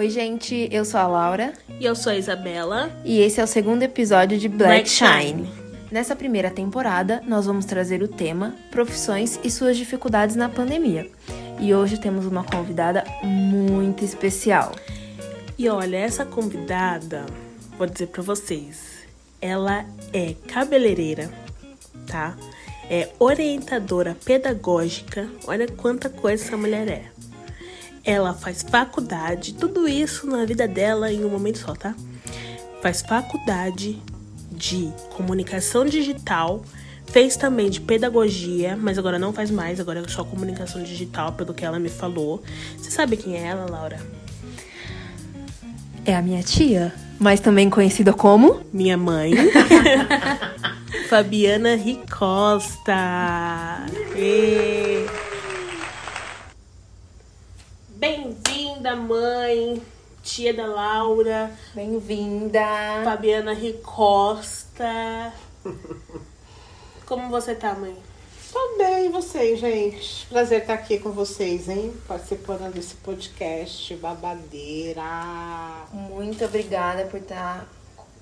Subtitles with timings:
[0.00, 2.90] Oi, gente, eu sou a Laura E eu sou a Isabela.
[3.04, 5.44] e esse é o segundo episódio de Black, Black Shine.
[5.44, 5.48] Shine.
[5.92, 11.06] Nessa primeira temporada, nós vamos trazer o tema Profissões e suas dificuldades na pandemia.
[11.60, 14.74] E hoje temos uma convidada muito especial.
[15.58, 17.26] E olha, essa convidada,
[17.76, 19.06] vou dizer pra vocês,
[19.38, 21.30] ela é cabeleireira,
[22.06, 22.38] tá?
[22.88, 25.28] É orientadora pedagógica.
[25.46, 27.19] Olha quanta coisa essa mulher é.
[28.04, 31.94] Ela faz faculdade, tudo isso na vida dela em um momento só, tá?
[32.80, 34.00] Faz faculdade
[34.50, 36.64] de comunicação digital,
[37.06, 41.52] fez também de pedagogia, mas agora não faz mais, agora é só comunicação digital, pelo
[41.52, 42.42] que ela me falou.
[42.78, 43.98] Você sabe quem é ela, Laura?
[46.04, 48.60] É a minha tia, mas também conhecida como.
[48.72, 49.32] Minha mãe.
[51.08, 52.94] Fabiana Ricosta.
[54.16, 55.04] Ê.
[58.00, 59.82] Bem-vinda, mãe.
[60.22, 61.50] Tia da Laura.
[61.74, 62.62] Bem-vinda!
[63.04, 65.34] Fabiana Ricosta.
[67.04, 67.94] Como você tá, mãe?
[68.50, 70.26] Tô bem, e vocês, gente?
[70.28, 71.92] Prazer estar aqui com vocês, hein?
[72.08, 75.02] Participando desse podcast babadeira.
[75.92, 77.68] Muito obrigada por estar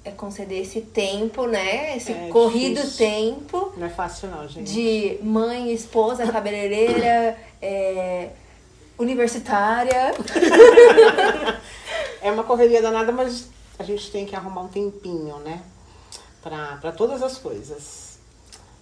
[0.05, 1.97] é, conceder esse tempo, né?
[1.97, 2.99] Esse É corrido difícil.
[2.99, 4.73] tempo Não é fácil não, gente.
[4.73, 8.31] de mãe, esposa, cabeleireira, é,
[8.99, 10.13] universitária.
[12.21, 15.63] É uma correria danada, mas a gente tem que arrumar um tempinho, né?
[16.43, 18.19] Pra, pra todas as coisas.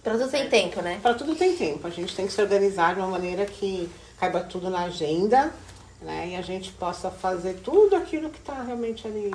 [0.03, 0.99] Pra tudo sem tempo, né?
[1.01, 1.85] Pra tudo tem tempo.
[1.85, 5.53] A gente tem que se organizar de uma maneira que caiba tudo na agenda,
[6.01, 6.29] né?
[6.29, 9.31] E a gente possa fazer tudo aquilo que tá realmente ali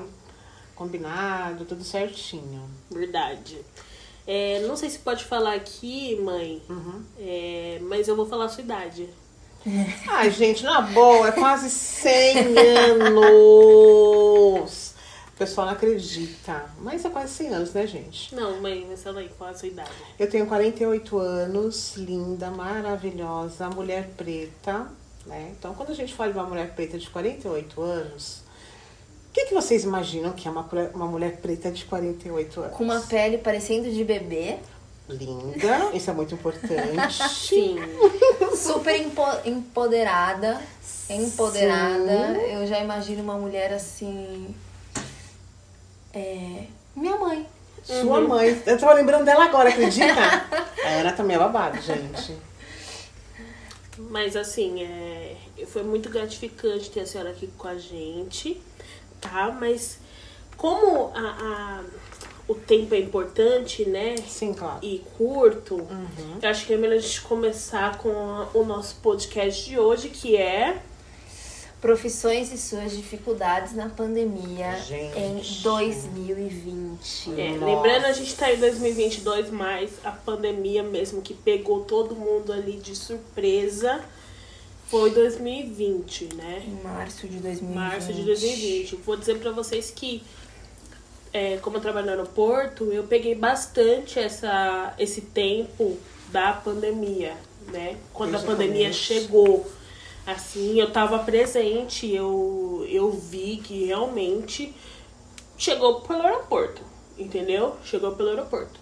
[0.74, 2.68] combinado, tudo certinho.
[2.90, 3.60] Verdade.
[4.26, 6.62] É, não sei se pode falar aqui, mãe,
[7.18, 9.08] é, mas eu vou falar a sua idade.
[10.08, 12.58] Ai, gente, na boa, é quase 100
[12.98, 13.92] anos.
[15.28, 16.66] O pessoal não acredita.
[16.80, 18.34] Mas é quase 100 anos, né, gente?
[18.34, 19.90] Não, mãe, mas fala aí, qual é a sua idade?
[20.18, 24.86] Eu tenho 48 anos, linda, maravilhosa, mulher preta,
[25.26, 25.52] né?
[25.58, 28.42] Então, quando a gente fala de uma mulher preta de 48 anos,
[29.30, 32.76] o que, que vocês imaginam que é uma, uma mulher preta de 48 anos?
[32.76, 34.58] Com uma pele parecendo de bebê,
[35.08, 37.28] Linda, isso é muito importante.
[37.28, 37.76] Sim.
[38.56, 40.60] super empo- empoderada.
[41.10, 42.12] Empoderada.
[42.48, 44.54] Eu já imagino uma mulher assim.
[46.14, 46.64] É.
[46.94, 47.46] Minha mãe.
[47.82, 48.62] Sua mãe.
[48.64, 50.06] Eu tava lembrando dela agora, acredita?
[50.84, 52.36] A Ana também é babado, gente.
[53.98, 55.36] Mas assim, é,
[55.66, 58.60] foi muito gratificante ter a senhora aqui com a gente,
[59.20, 59.50] tá?
[59.58, 59.98] Mas
[60.56, 61.84] como a, a-
[62.48, 64.16] o tempo é importante, né?
[64.28, 64.78] Sim, claro.
[64.82, 65.86] E curto,
[66.42, 70.08] eu acho que é melhor a gente começar com a- o nosso podcast de hoje,
[70.08, 70.80] que é.
[71.80, 75.18] Profissões e suas dificuldades na pandemia Gente.
[75.18, 77.30] em 2020.
[77.40, 82.52] é, lembrando, a gente tá em 2022, mas a pandemia mesmo que pegou todo mundo
[82.52, 84.00] ali de surpresa
[84.86, 86.62] foi 2020, né?
[86.66, 87.74] Em março de 2020.
[87.74, 88.96] março de 2020.
[89.04, 90.22] Vou dizer pra vocês que,
[91.32, 95.98] é, como eu trabalho no aeroporto, eu peguei bastante essa, esse tempo
[96.28, 97.34] da pandemia,
[97.68, 97.96] né?
[98.12, 99.66] Quando Desde a pandemia chegou,
[100.26, 104.74] assim, eu tava presente, eu, eu vi que realmente
[105.56, 106.82] chegou pelo aeroporto,
[107.18, 107.76] entendeu?
[107.84, 108.81] Chegou pelo aeroporto.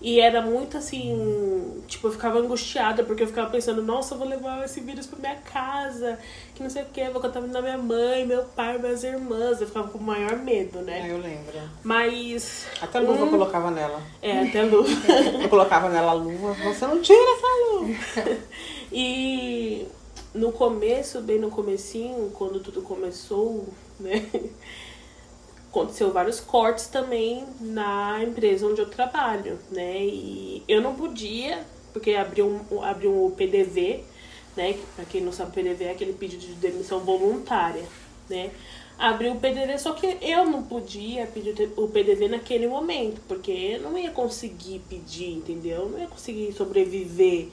[0.00, 4.26] E era muito assim, tipo, eu ficava angustiada, porque eu ficava pensando, nossa, eu vou
[4.26, 6.18] levar esse vírus pra minha casa,
[6.54, 9.60] que não sei o que, vou contaminar minha mãe, meu pai, minhas irmãs.
[9.60, 11.06] Eu ficava com o maior medo, né?
[11.10, 11.52] eu lembro.
[11.84, 12.66] Mas.
[12.80, 14.02] Até luva eu colocava nela.
[14.22, 14.90] É, até luva.
[15.42, 16.54] Eu colocava nela a luva.
[16.64, 18.40] Você não tira essa luva.
[18.92, 19.86] E
[20.34, 23.68] no começo, bem no comecinho, quando tudo começou,
[24.00, 24.28] né?
[25.70, 30.04] Aconteceu vários cortes também na empresa onde eu trabalho, né?
[30.04, 34.02] E eu não podia, porque abriu um, abriu um PDV,
[34.56, 34.76] né?
[34.96, 37.84] Pra quem não sabe, o PDV é aquele pedido de demissão voluntária,
[38.28, 38.50] né?
[38.98, 43.80] Abriu o PDV, só que eu não podia pedir o PDV naquele momento, porque eu
[43.80, 45.82] não ia conseguir pedir, entendeu?
[45.82, 47.48] Eu não ia conseguir sobreviver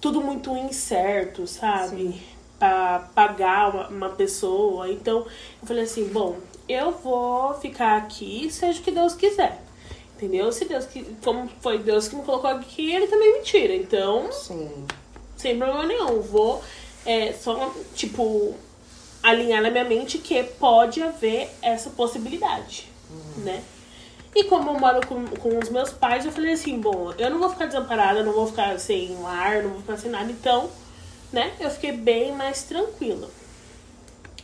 [0.00, 2.20] tudo muito incerto, sabe?
[2.58, 4.90] Pra pagar uma, uma pessoa.
[4.90, 5.18] Então,
[5.60, 6.38] eu falei assim, bom,
[6.68, 9.62] eu vou ficar aqui, seja o que Deus quiser.
[10.16, 10.50] Entendeu?
[10.50, 13.74] Se Deus que como foi Deus que me colocou aqui, ele também me tira.
[13.74, 14.86] Então, Sim.
[15.36, 16.20] sem problema nenhum.
[16.20, 16.60] Vou
[17.06, 18.56] é, só, tipo,
[19.22, 22.88] alinhar na minha mente que pode haver essa possibilidade,
[23.38, 23.62] né?
[24.34, 27.38] E como eu moro com, com os meus pais, eu falei assim, bom, eu não
[27.38, 30.68] vou ficar desamparada, não vou ficar sem lar, não vou ficar sem nada, então,
[31.32, 33.28] né, eu fiquei bem mais tranquila.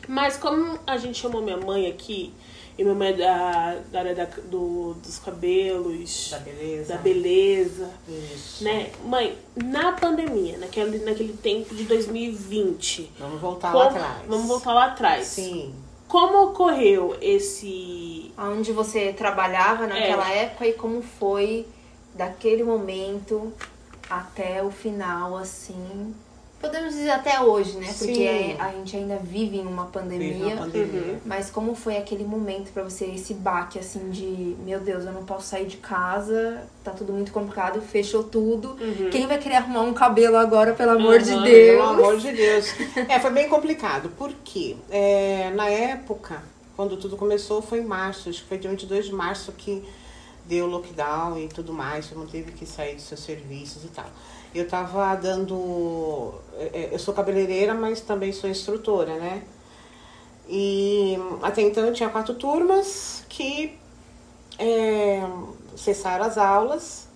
[0.07, 2.33] Mas como a gente chamou minha mãe aqui,
[2.77, 6.95] e minha mãe é da, da área da, do, dos cabelos, Da beleza.
[6.95, 8.65] da beleza, Isso.
[8.65, 8.91] né?
[9.05, 14.23] Mãe, na pandemia, naquele, naquele tempo de 2020, Vamos voltar lá como- atrás.
[14.27, 15.27] vamos voltar lá atrás.
[15.29, 15.75] Sim.
[16.09, 20.43] Como ocorreu esse Aonde você trabalhava naquela É.
[20.45, 21.67] época e como foi
[22.15, 23.53] daquele momento
[24.11, 26.13] até o final, assim.
[26.65, 27.87] Podemos dizer até hoje, né?
[27.87, 28.57] Porque Sim.
[28.59, 30.55] a gente ainda vive em uma pandemia.
[30.55, 31.21] uma pandemia.
[31.25, 35.25] Mas como foi aquele momento pra você, esse baque assim de, meu Deus, eu não
[35.25, 38.77] posso sair de casa, tá tudo muito complicado, fechou tudo.
[39.11, 41.77] Quem vai querer arrumar um cabelo agora, pelo amor de Uhum, Deus?
[41.77, 42.67] Pelo amor de Deus.
[43.09, 44.09] É, foi bem complicado.
[44.11, 44.77] Por quê?
[44.91, 46.43] É, na época,
[46.77, 48.29] quando tudo começou, foi em março.
[48.29, 49.83] Acho que foi dia 22 de março que
[50.47, 52.09] deu lockdown e tudo mais.
[52.09, 54.07] Todo mundo teve que sair dos seus serviços e tal.
[54.55, 56.35] Eu tava dando...
[56.93, 59.43] Eu sou cabeleireira, mas também sou instrutora, né?
[60.49, 63.79] E até então eu tinha quatro turmas que
[64.59, 65.23] é,
[65.77, 67.09] cessaram as aulas.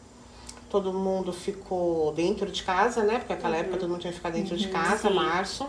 [0.71, 3.19] Todo mundo ficou dentro de casa, né?
[3.19, 5.15] Porque naquela época todo mundo tinha que ficar dentro de casa, sim.
[5.15, 5.67] março.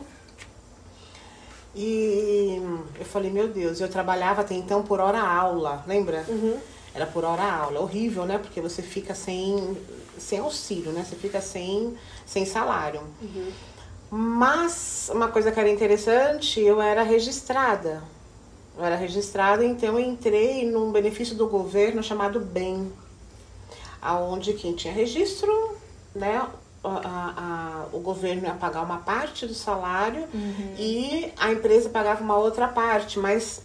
[1.76, 2.62] E
[2.98, 6.26] eu falei, meu Deus, eu trabalhava até então por hora aula, lembra?
[6.94, 7.80] Era por hora aula.
[7.80, 8.38] Horrível, né?
[8.38, 9.78] Porque você fica sem,
[10.20, 11.06] sem auxílio, né?
[11.08, 11.96] Você fica sem,
[12.26, 13.02] sem salário.
[14.12, 18.02] Mas uma coisa que era interessante, eu era registrada.
[18.78, 22.92] Eu era registrada, então eu entrei num benefício do governo chamado BEM,
[24.02, 25.76] aonde quem tinha registro,
[26.16, 26.38] né,
[26.84, 30.28] a- a- a- o governo ia pagar uma parte do salário
[30.78, 33.62] e a empresa pagava uma outra parte, mas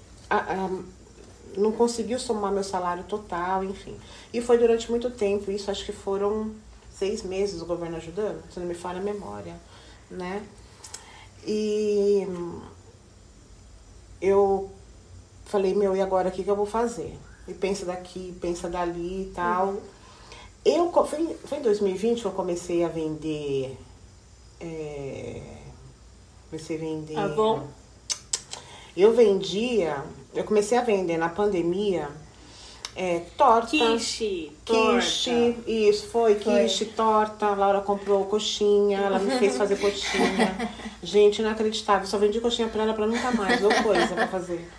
[1.56, 3.96] não conseguiu somar meu salário total, enfim.
[4.32, 6.52] E foi durante muito tempo, isso acho que foram
[6.92, 9.54] seis meses o governo ajudando, se não me falha a memória,
[10.10, 10.42] né?
[11.46, 12.26] E
[14.20, 14.70] eu
[15.44, 17.18] falei, meu, e agora o que, que eu vou fazer?
[17.46, 19.76] E pensa daqui, pensa dali e tal.
[20.64, 23.76] Eu, co- foi, foi em 2020 que eu comecei a vender.
[24.60, 25.42] é,
[26.48, 27.18] comecei a vender.
[27.18, 27.66] Avon?
[28.96, 29.96] Eu vendia,
[30.34, 32.08] eu comecei a vender na pandemia
[32.96, 33.70] é, torta.
[33.70, 36.62] quiche, Quiche, isso, foi, Foi.
[36.62, 40.70] quiche, torta, a Laura comprou coxinha, ela me fez fazer coxinha.
[41.02, 44.70] Gente, inacreditável, só vendi coxinha pra ela pra nunca mais, ou coisa pra fazer.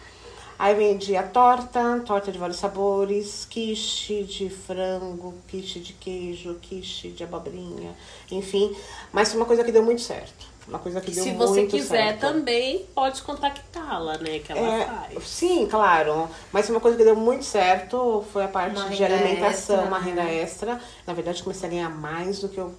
[0.58, 7.26] Aí vendia torta, torta de vários sabores, quiche de frango, quiche de queijo, quiche de
[7.26, 7.94] abobrinha,
[8.32, 8.74] enfim.
[9.12, 10.48] Mas foi uma coisa que deu muito certo.
[10.68, 12.22] Uma coisa que deu se muito você quiser certo.
[12.22, 14.40] também, pode contactá-la, né?
[14.40, 15.28] Que ela É, faz.
[15.28, 16.28] sim, claro.
[16.52, 20.00] Mas uma coisa que deu muito certo foi a parte Uma de alimentação, extra, uma
[20.00, 20.06] né?
[20.06, 20.82] renda extra.
[21.06, 22.74] Na verdade, comecei a ganhar mais do que eu,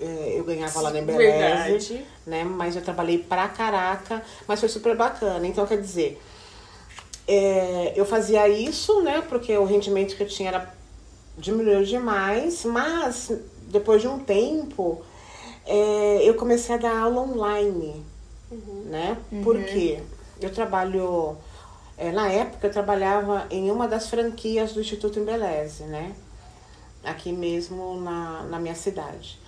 [0.00, 2.06] eh, eu ganhava lá na Embeleze.
[2.26, 2.44] Né?
[2.44, 5.46] Mas eu trabalhei pra caraca, mas foi super bacana.
[5.46, 6.18] Então, quer dizer,
[7.28, 9.22] eh, eu fazia isso, né?
[9.28, 10.74] Porque o rendimento que eu tinha era
[11.36, 13.30] diminuiu demais, mas
[13.68, 15.02] depois de um tempo
[15.66, 18.04] eh, eu comecei a dar aula online,
[18.86, 19.16] né?
[19.42, 20.00] Porque
[20.40, 21.36] eu trabalho
[21.98, 26.14] eh, na época eu trabalhava em uma das franquias do Instituto Embeleze, né?
[27.04, 29.38] Aqui mesmo na, na minha cidade.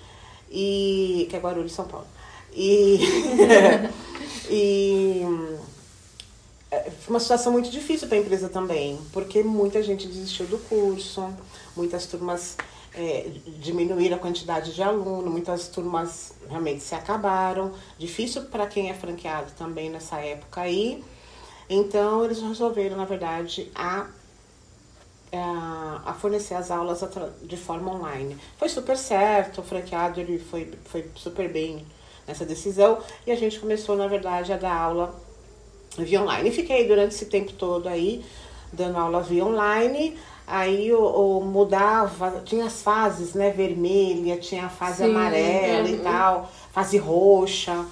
[0.50, 2.06] E que é Guarulhos, São Paulo.
[2.52, 2.98] E,
[4.50, 5.22] e
[6.70, 10.58] é, foi uma situação muito difícil para a empresa também, porque muita gente desistiu do
[10.58, 11.32] curso,
[11.76, 12.56] muitas turmas
[12.94, 17.72] é, diminuíram a quantidade de aluno, muitas turmas realmente se acabaram.
[17.98, 21.02] Difícil para quem é franqueado também nessa época aí.
[21.68, 24.06] Então eles resolveram, na verdade, a,
[25.32, 27.04] a, a fornecer as aulas
[27.42, 28.38] de forma online.
[28.56, 31.86] Foi super certo, o franqueado ele foi, foi super bem
[32.26, 35.14] nessa decisão e a gente começou, na verdade, a dar aula
[35.98, 36.48] via online.
[36.48, 38.24] E fiquei durante esse tempo todo aí,
[38.72, 40.16] dando aula via online.
[40.50, 43.50] Aí o, o mudava, tinha as fases, né?
[43.50, 47.84] Vermelha, tinha a fase Sim, amarela e tal, fase roxa,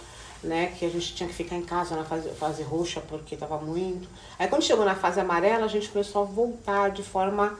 [0.43, 0.73] né?
[0.79, 4.09] Que a gente tinha que ficar em casa na fase, fase roxa porque tava muito.
[4.39, 7.59] Aí quando chegou na fase amarela, a gente começou a voltar de forma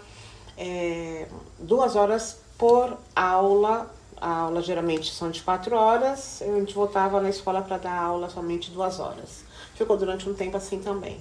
[0.57, 1.27] é,
[1.59, 3.95] duas horas por aula.
[4.19, 8.31] A aula geralmente são de quatro horas, a gente voltava na escola para dar aula
[8.31, 9.45] somente duas horas.
[9.75, 11.21] Ficou durante um tempo assim também.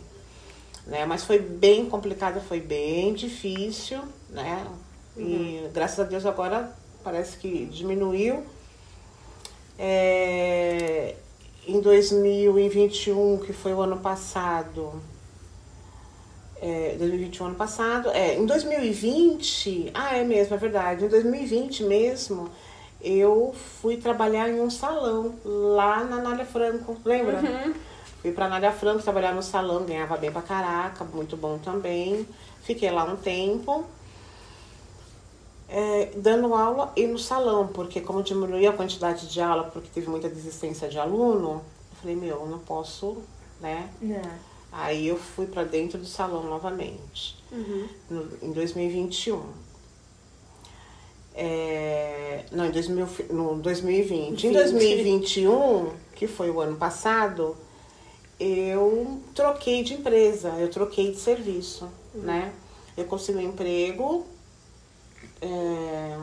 [0.86, 1.06] Né?
[1.06, 4.65] Mas foi bem complicado, foi bem difícil, né?
[5.18, 6.72] E graças a Deus agora
[7.04, 8.44] parece que diminuiu.
[9.77, 11.15] É,
[11.68, 15.01] em 2021, que foi o ano passado,
[16.62, 22.50] é, 2021 ano passado, é, em 2020, ah, é mesmo, é verdade, em 2020 mesmo,
[23.01, 27.42] eu fui trabalhar em um salão lá na Nália Franco, lembra?
[28.25, 32.27] Fui pra Nádia Franco trabalhar no salão, ganhava bem pra caraca, muito bom também.
[32.63, 33.86] Fiquei lá um tempo.
[35.70, 40.10] É, dando aula e no salão, porque como diminuiu a quantidade de aula, porque teve
[40.10, 43.17] muita desistência de aluno, eu falei, meu, eu não posso,
[43.62, 43.91] né?
[44.01, 44.22] É.
[44.72, 47.88] Aí eu fui para dentro do salão novamente, Uhum.
[48.10, 49.39] no, em 2021.
[51.36, 54.48] É, não, em 2000, no 2020.
[54.48, 54.53] Em 20.
[54.53, 57.55] 2021, que foi o ano passado,
[58.39, 62.54] eu troquei de empresa, eu troquei de serviço, né?
[62.98, 64.25] Eu consegui um emprego
[65.42, 66.18] é,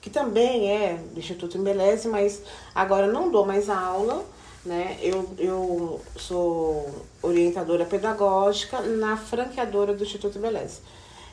[0.00, 2.42] que também é do Instituto Embeleze, mas
[2.74, 4.24] agora não dou mais aula,
[4.64, 4.98] né?
[5.02, 10.80] Eu, eu sou orientadora pedagógica na franqueadora do Instituto Embeleze.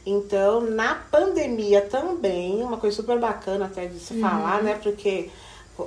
[0.06, 4.79] Então, na pandemia também, uma coisa super bacana até de se falar, né?
[4.82, 5.29] Porque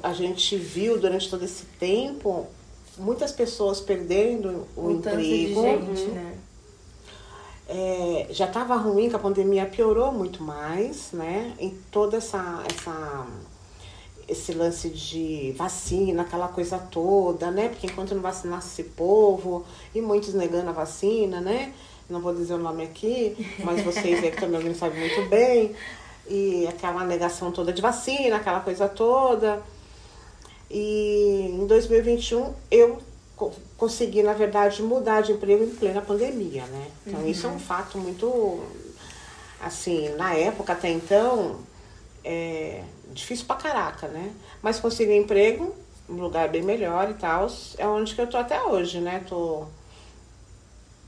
[0.03, 2.47] a gente viu durante todo esse tempo
[3.01, 5.97] muitas pessoas perdendo o emprego.
[5.97, 6.37] gente, né?
[7.69, 11.55] É, já estava ruim, que a pandemia piorou muito mais, né?
[11.59, 13.27] Em toda essa, essa
[14.29, 17.69] esse lance de vacina, aquela coisa toda, né?
[17.69, 19.65] Porque enquanto não vacinasse esse povo,
[19.95, 21.73] e muitos negando a vacina, né?
[22.09, 25.75] Não vou dizer o nome aqui, mas vocês aí que também alguém sabe muito bem.
[26.29, 29.63] E aquela negação toda de vacina, aquela coisa toda.
[30.71, 32.99] E em 2021 eu
[33.37, 36.87] co- consegui, na verdade, mudar de emprego em plena pandemia, né?
[37.07, 38.61] Então isso é um fato muito
[39.61, 41.57] assim, na época até então,
[42.25, 44.33] é difícil pra caraca, né?
[44.63, 45.75] Mas consegui um emprego,
[46.09, 47.49] um lugar bem melhor e tal.
[47.77, 49.25] É onde que eu tô até hoje, né?
[49.29, 49.65] Tô.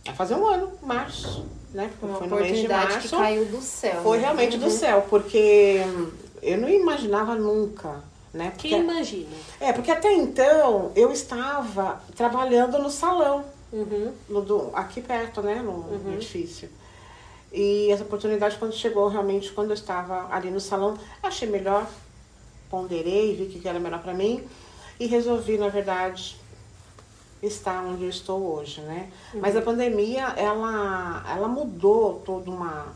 [0.04, 1.88] Vai fazer um ano, março, né?
[2.00, 2.98] Foi uma Foi no mês de março.
[3.00, 4.02] que caiu do céu.
[4.02, 4.24] Foi né?
[4.24, 5.80] realmente do céu, porque
[6.42, 8.50] eu não imaginava nunca, né?
[8.50, 9.28] Porque, Quem imagina?
[9.60, 14.12] é, porque até então eu estava trabalhando no salão, Uhum.
[14.28, 15.54] no do, aqui perto, né?
[15.56, 16.68] No, no edifício.
[17.50, 21.86] E essa oportunidade, quando chegou realmente, quando eu estava ali no salão, achei melhor,
[22.70, 24.42] ponderei, vi que era melhor para mim
[25.00, 26.36] e resolvi, na verdade,
[27.42, 29.10] estar onde eu estou hoje, né?
[29.34, 32.94] Mas a pandemia, ela, ela mudou toda uma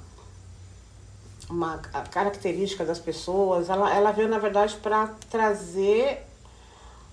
[1.49, 6.27] uma a característica das pessoas, ela, ela veio, na verdade, para trazer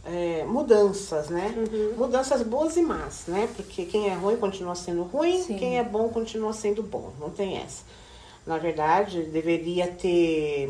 [0.05, 1.53] é, mudanças, né?
[1.95, 3.47] Mudanças boas e más, né?
[3.55, 5.57] Porque quem é ruim continua sendo ruim, Sim.
[5.57, 7.83] quem é bom continua sendo bom, não tem essa.
[8.45, 10.69] Na verdade, deveria ter,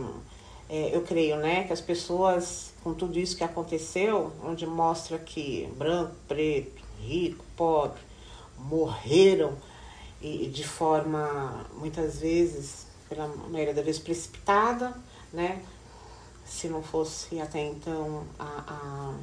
[0.69, 5.67] é, eu creio, né, que as pessoas, com tudo isso que aconteceu, onde mostra que
[5.75, 7.99] branco, preto, rico, pobre,
[8.59, 9.53] morreram
[10.21, 12.82] e de forma, muitas vezes,
[13.13, 14.93] pela maioria das vezes, precipitada,
[15.31, 15.61] né?
[16.45, 19.15] Se não fosse até então a, a-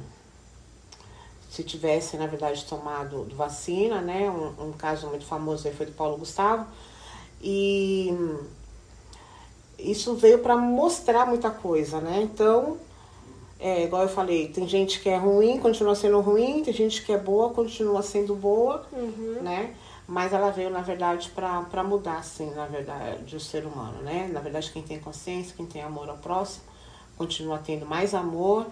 [1.49, 4.29] se tivesse, na verdade, tomado vacina, né?
[4.29, 6.65] Um, um caso muito famoso aí foi do Paulo Gustavo.
[7.41, 8.13] E
[9.77, 12.21] isso veio para mostrar muita coisa, né?
[12.21, 12.77] Então,
[13.59, 17.11] é, igual eu falei, tem gente que é ruim, continua sendo ruim, tem gente que
[17.11, 18.85] é boa, continua sendo boa,
[19.41, 19.75] né?
[20.11, 24.29] Mas ela veio, na verdade, para mudar, assim, na verdade, o ser humano, né?
[24.29, 26.65] Na verdade, quem tem consciência, quem tem amor ao próximo,
[27.17, 28.65] continua tendo mais amor.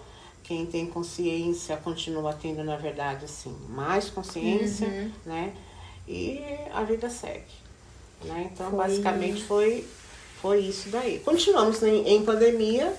[0.44, 4.86] Quem tem consciência continua tendo, na verdade, assim, mais consciência,
[5.24, 5.54] né?
[6.06, 6.42] E
[6.74, 7.54] a vida segue.
[8.22, 8.50] Né?
[8.52, 9.88] Então, Foi- basicamente, foi,
[10.42, 11.20] foi isso daí.
[11.20, 12.94] Continuamos em, em pandemia,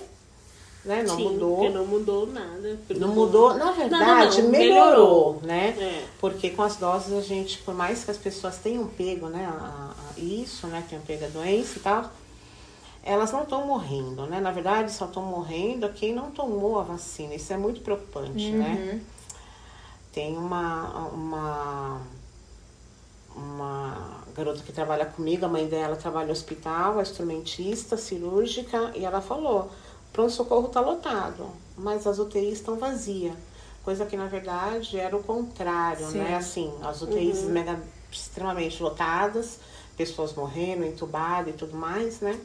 [0.84, 1.02] né?
[1.06, 1.56] Não Sim, mudou.
[1.56, 2.78] Porque não mudou nada.
[2.96, 5.68] Não mudou, na verdade, não, melhorou, né?
[5.78, 6.06] É.
[6.20, 9.92] Porque com as doses a gente, por mais que as pessoas tenham pego, né, a,
[9.92, 12.10] a- isso, né, tenham pego a doença e tal,
[13.04, 14.40] elas não estão morrendo, né?
[14.40, 17.34] Na verdade, só estão morrendo quem não tomou a vacina.
[17.34, 19.00] Isso é muito preocupante, né?
[20.12, 22.00] Tem uma, uma,
[23.34, 29.04] uma garota que trabalha comigo, a mãe dela trabalha no hospital, é instrumentista, cirúrgica, e
[29.04, 29.70] ela falou,
[30.12, 33.34] pronto-socorro está lotado, mas as UTIs estão vazias.
[33.84, 36.18] Coisa que, na verdade, era o contrário, Sim.
[36.18, 36.36] né?
[36.36, 39.58] Assim, as UTIs mega, extremamente lotadas,
[39.96, 42.38] pessoas morrendo, entubadas e tudo mais, né?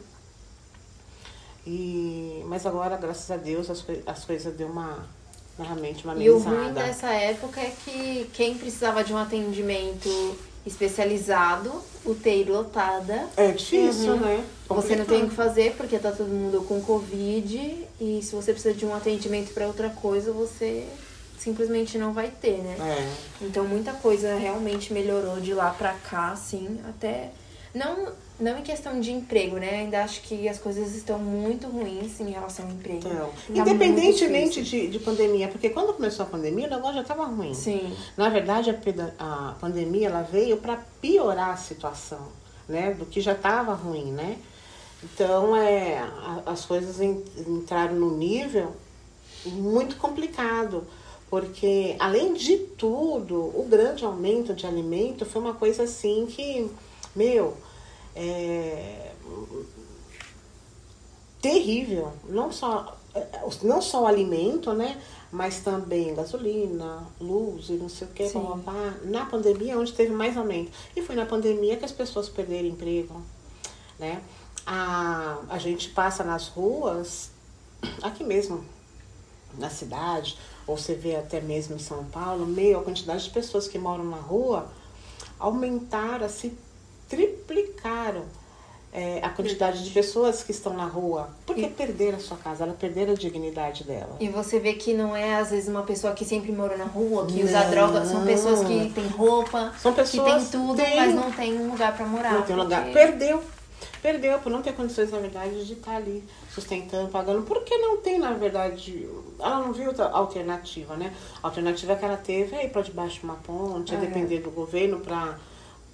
[1.65, 5.05] E, mas agora, graças a Deus, as, as coisas deu uma,
[5.59, 6.55] novamente, uma E o amenizada.
[6.55, 10.09] ruim dessa época é que quem precisava de um atendimento
[10.67, 11.71] especializado,
[12.05, 14.43] UTI lotada, É difícil, né?
[14.67, 18.51] você não tem o que fazer porque tá todo mundo com Covid e se você
[18.51, 20.86] precisa de um atendimento para outra coisa, você
[21.38, 22.75] simplesmente não vai ter, né?
[22.79, 23.45] É.
[23.45, 27.31] Então muita coisa realmente melhorou de lá pra cá, assim, até
[27.74, 29.79] Não, não em questão de emprego, né?
[29.82, 33.00] Ainda acho que as coisas estão muito ruins em relação ao emprego.
[33.08, 37.25] Então, Tá independentemente de, de pandemia, porque quando começou a pandemia, o negócio já estava
[37.25, 37.53] ruim.
[37.53, 37.96] Sim.
[38.15, 42.27] Na verdade, a, a pandemia ela veio para piorar a situação,
[42.70, 42.94] né?
[42.94, 44.38] Do que já estava ruim, né?
[45.03, 48.75] Então, é, a- as coisas en- entraram num nível
[49.46, 50.86] muito complicado,
[51.29, 56.70] porque além de tudo, o grande aumento de alimento foi uma coisa assim que,
[57.15, 57.56] meu,
[58.17, 59.12] é,
[61.41, 62.12] terrível.
[62.27, 62.97] Não só,
[63.62, 65.01] não só o alimento, né?
[65.31, 68.24] Mas também gasolina, luz e não sei o que.
[69.03, 70.71] Na pandemia é onde teve mais aumento.
[70.95, 73.21] E foi na pandemia que as pessoas perderam emprego,
[74.00, 74.21] né?
[74.65, 77.29] A, a gente passa nas ruas,
[78.01, 78.65] aqui mesmo,
[79.57, 83.67] na cidade, ou você vê até mesmo em São Paulo, meio a quantidade de pessoas
[83.67, 84.67] que moram na rua
[85.39, 86.57] aumentaram, assim,
[87.08, 88.24] triplicaram
[88.94, 91.30] é, a quantidade de pessoas que estão na rua.
[91.46, 94.16] Porque perderam a sua casa, ela perderam a dignidade dela.
[94.20, 97.28] E você vê que não é, às vezes, uma pessoa que sempre morou na rua,
[97.28, 97.70] que usa Não.
[97.72, 98.06] droga.
[98.06, 101.70] São pessoas que têm roupa, São que pessoas têm tudo, têm- mas não tem um
[101.70, 102.34] lugar pra morar.
[102.34, 102.84] Não tem um lugar.
[102.86, 103.44] porque- Perdeu.
[104.02, 106.24] Perdeu por não ter condições, na verdade, de estar ali
[106.54, 107.44] sustentando, pagando.
[107.44, 109.08] Porque não tem, na verdade,
[109.40, 111.14] ela não viu outra alternativa, né?
[111.44, 114.02] A alternativa que ela teve é ir para debaixo de uma ponte, é É.
[114.02, 115.38] depender do governo para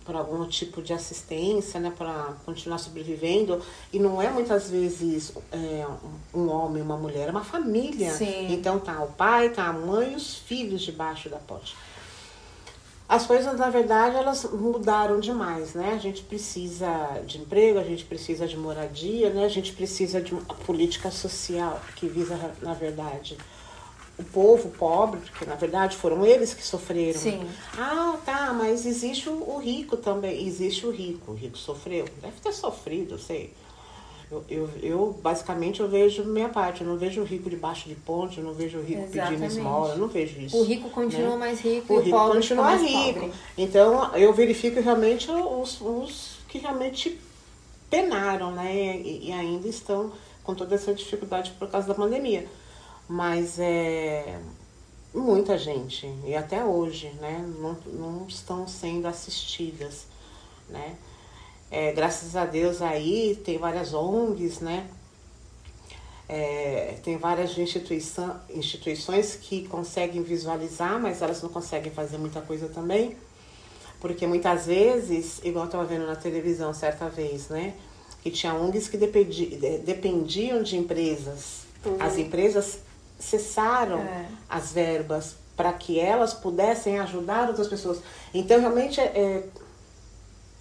[0.06, 3.62] para algum tipo de assistência, né, para continuar sobrevivendo.
[3.92, 5.86] E não é muitas vezes é,
[6.34, 8.12] um um homem, uma mulher, é uma família.
[8.12, 8.52] Sim.
[8.52, 11.76] Então tá o pai, tá a mãe e os filhos debaixo da ponte.
[13.08, 15.94] As coisas, na verdade, elas mudaram demais, né?
[15.94, 16.88] A gente precisa
[17.26, 19.46] de emprego, a gente precisa de moradia, né?
[19.46, 23.38] A gente precisa de uma política social que visa, na verdade,
[24.18, 27.20] o povo pobre, porque na verdade foram eles que sofreram.
[27.20, 27.48] Sim.
[27.78, 30.46] Ah, tá, mas existe o, o rico também.
[30.46, 31.32] Existe o rico.
[31.32, 32.06] O rico sofreu.
[32.22, 33.54] Deve ter sofrido, eu sei.
[34.32, 37.94] Eu, eu, eu, basicamente eu vejo minha parte, eu não vejo o rico debaixo de
[37.94, 39.58] ponte, eu não vejo o rico pedindo Exatamente.
[39.58, 40.58] esmola, eu não vejo isso.
[40.58, 41.36] O rico continua né?
[41.36, 43.20] mais rico O o rico pobre continua mais rico.
[43.20, 43.34] pobre.
[43.58, 47.20] Então eu verifico realmente os, os que realmente
[47.90, 48.74] penaram, né?
[48.76, 50.12] E, e ainda estão
[50.44, 52.48] com toda essa dificuldade por causa da pandemia.
[53.14, 54.40] Mas é
[55.14, 60.08] muita gente, e até hoje, né, não, não estão sendo assistidas,
[60.68, 60.96] né?
[61.70, 64.90] É, graças a Deus aí tem várias ONGs, né?
[66.28, 72.68] É, tem várias instituição, instituições que conseguem visualizar, mas elas não conseguem fazer muita coisa
[72.68, 73.16] também.
[74.00, 77.76] Porque muitas vezes, igual eu estava vendo na televisão certa vez, né?
[78.24, 81.62] Que tinha ONGs que dependi, de- dependiam de empresas.
[82.00, 82.80] As empresas
[83.24, 84.26] cessaram É.
[84.50, 88.00] as verbas para que elas pudessem ajudar outras pessoas.
[88.34, 89.44] Então, realmente, é,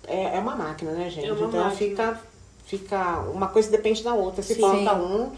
[0.07, 1.29] é, é uma máquina, né, gente?
[1.29, 1.71] É então, máquina.
[1.71, 2.21] fica,
[2.67, 3.21] fica...
[3.33, 4.43] Uma coisa depende da outra.
[4.43, 4.61] Se Sim.
[4.61, 5.33] falta um,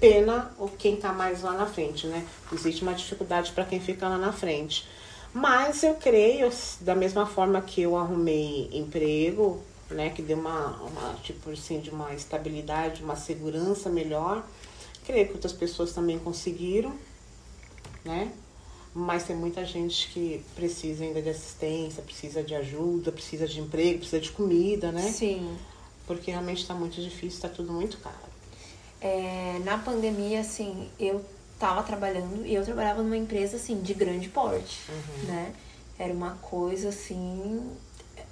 [0.00, 2.26] pena o quem tá mais lá na frente, né?
[2.52, 4.86] Existe uma dificuldade para quem fica lá na frente.
[5.32, 9.60] Mas eu creio, da mesma forma que eu arrumei emprego,
[9.90, 14.42] né, que deu uma, uma tipo assim, de uma estabilidade, uma segurança melhor,
[15.06, 16.92] creio que outras pessoas também conseguiram,
[18.04, 18.32] né?
[18.92, 23.98] Mas tem muita gente que precisa ainda de assistência, precisa de ajuda, precisa de emprego,
[23.98, 25.12] precisa de comida, né?
[25.12, 25.56] Sim.
[26.06, 28.16] Porque realmente está muito difícil, está tudo muito caro.
[29.00, 31.24] É, na pandemia, assim, eu
[31.58, 34.80] tava trabalhando e eu trabalhava numa empresa, assim, de grande porte,
[35.24, 35.52] né?
[35.98, 37.70] Era uma coisa, assim,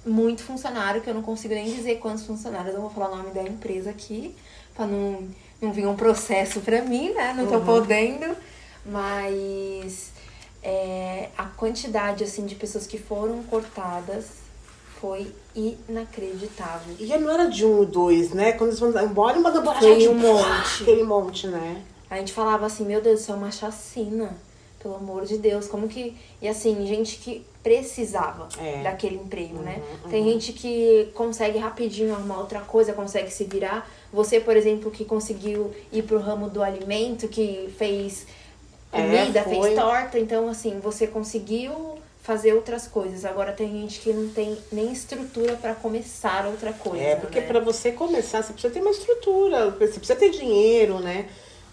[0.05, 3.31] muito funcionário, que eu não consigo nem dizer quantos funcionários, eu vou falar o nome
[3.31, 4.35] da empresa aqui,
[4.73, 5.27] pra não,
[5.65, 7.33] não vir um processo pra mim, né?
[7.35, 8.35] Não tô podendo,
[8.85, 10.11] mas
[10.61, 14.45] é, a quantidade, assim, de pessoas que foram cortadas
[15.01, 16.95] foi inacreditável.
[16.99, 18.53] E não era de um ou dois, né?
[18.53, 20.83] Quando eles vão embora, manda embora Foi de um monte.
[20.83, 21.81] Aquele monte, né?
[22.09, 24.35] A gente falava assim, meu Deus, isso é uma chacina.
[24.79, 26.15] Pelo amor de Deus, como que.
[26.39, 28.83] E assim, gente que precisava É.
[28.83, 29.81] daquele emprego, né?
[30.11, 33.89] Tem gente que consegue rapidinho arrumar outra coisa, consegue se virar.
[34.15, 38.25] Você, por exemplo, que conseguiu ir pro ramo do alimento, que fez
[38.93, 39.61] É, comida, foi.
[39.61, 43.25] fez torta, então assim, você conseguiu fazer outras coisas.
[43.25, 47.03] Agora tem gente que não tem nem estrutura pra começar outra coisa.
[47.03, 47.45] É, porque né?
[47.45, 51.27] para você começar, você precisa ter uma estrutura, você precisa ter dinheiro, né?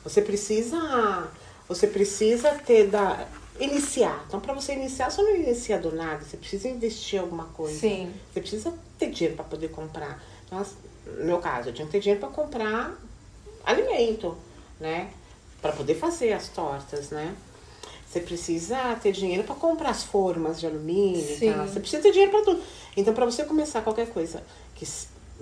[0.05, 1.31] Você precisa.
[1.69, 3.25] Você precisa ter da.
[3.61, 4.25] Iniciar.
[4.27, 6.25] Então, para você iniciar, você não inicia do nada.
[6.25, 7.79] Você precisa investir em alguma coisa.
[7.79, 8.11] Sim.
[8.33, 10.21] Você precisa ter dinheiro para poder comprar.
[10.47, 10.65] Então,
[11.07, 12.95] no meu caso, eu tinha que ter dinheiro para comprar
[13.65, 14.37] alimento,
[14.81, 15.11] né?
[15.61, 17.35] Para poder fazer as tortas, né?
[18.07, 21.67] Você precisa ter dinheiro para comprar as formas de alumínio tal.
[21.67, 22.63] Você precisa ter dinheiro para tudo.
[22.97, 24.43] Então, para você começar qualquer coisa
[24.75, 24.87] que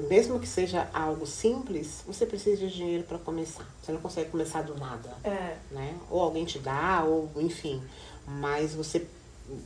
[0.08, 3.66] mesmo que seja algo simples, você precisa de dinheiro para começar.
[3.82, 5.56] Você não consegue começar do nada, É.
[5.70, 5.94] né?
[6.08, 7.82] Ou alguém te dá, ou enfim.
[8.26, 9.06] Mas você,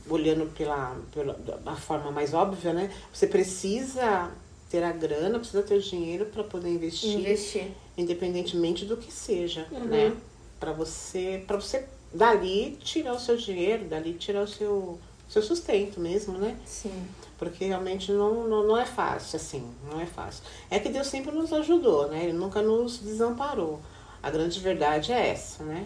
[0.09, 2.91] olhando pela, pela forma mais óbvia, né?
[3.13, 4.31] Você precisa
[4.69, 7.67] ter a grana, precisa ter o dinheiro para poder investir, Investir.
[7.97, 10.15] independentemente do que seja, né?
[10.59, 14.99] Para você, para você dali tirar o seu dinheiro, dali tirar o seu,
[15.29, 16.57] seu sustento mesmo, né?
[16.65, 17.05] Sim.
[17.37, 20.43] Porque realmente não, não, não é fácil, assim, não é fácil.
[20.69, 22.23] É que Deus sempre nos ajudou, né?
[22.23, 23.81] Ele nunca nos desamparou.
[24.23, 25.85] A grande verdade é essa, né?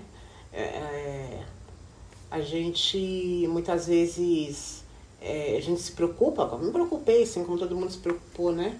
[0.53, 1.43] É, é,
[2.31, 4.78] a gente muitas vezes
[5.21, 8.77] é, a gente se preocupa, eu me preocupei, assim, como todo mundo se preocupou, né?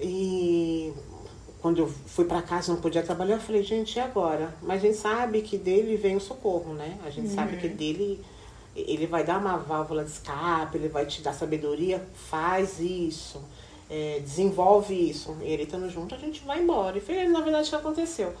[0.00, 0.92] E
[1.60, 4.54] quando eu fui para casa não podia trabalhar, eu falei, gente, e agora?
[4.62, 6.98] Mas a gente sabe que dele vem o socorro, né?
[7.04, 8.24] A gente sabe que dele
[8.74, 13.42] ele vai dar uma válvula de escape, ele vai te dar sabedoria, faz isso,
[13.90, 15.36] é, desenvolve isso.
[15.42, 16.96] E ele estando junto, a gente vai embora.
[16.96, 18.32] E foi, na verdade, o que aconteceu.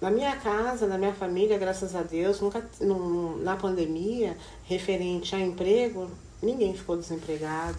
[0.00, 5.40] Na minha casa, na minha família, graças a Deus, nunca num- na pandemia, referente a
[5.40, 6.08] emprego,
[6.40, 7.78] ninguém ficou desempregado.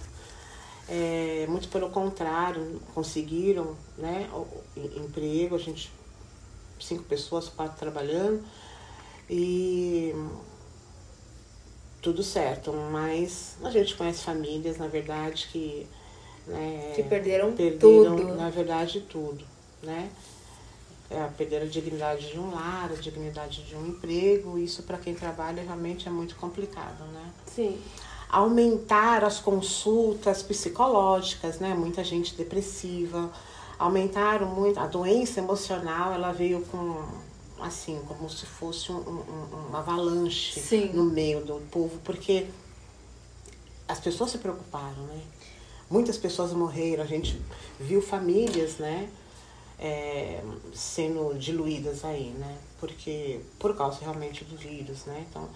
[0.89, 4.27] É, muito pelo contrário, conseguiram né,
[4.97, 5.91] emprego, a gente,
[6.79, 8.43] cinco pessoas, quatro trabalhando.
[9.29, 10.13] E
[12.01, 15.85] tudo certo, mas a gente conhece famílias, na verdade, que,
[16.47, 18.35] né, Que perderam perderam, tudo.
[18.35, 19.45] na verdade, tudo,
[19.83, 20.09] né?
[21.11, 25.15] É, perderam a dignidade de um lar, a dignidade de um emprego, isso para quem
[25.15, 27.31] trabalha realmente é muito complicado, né?
[27.47, 27.81] Sim.
[28.31, 31.73] aumentar as consultas psicológicas, né?
[31.73, 33.27] Muita gente depressiva,
[33.79, 37.03] aumentaram muito a doença emocional, ela veio com
[37.59, 40.91] assim, como se fosse um, um- uma avalanche Sim.
[40.93, 42.45] no meio do povo, porque
[43.87, 45.19] as pessoas se preocuparam, né?
[45.89, 47.41] Muitas pessoas morreram, a gente
[47.79, 49.09] viu famílias, né?
[49.79, 50.41] É,
[50.73, 52.57] sendo diluídas aí, né?
[52.79, 55.25] Porque por causa realmente do vírus, né?
[55.29, 55.49] Então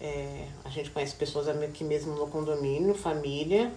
[0.00, 3.72] é, a gente conhece pessoas aqui mesmo no condomínio, família,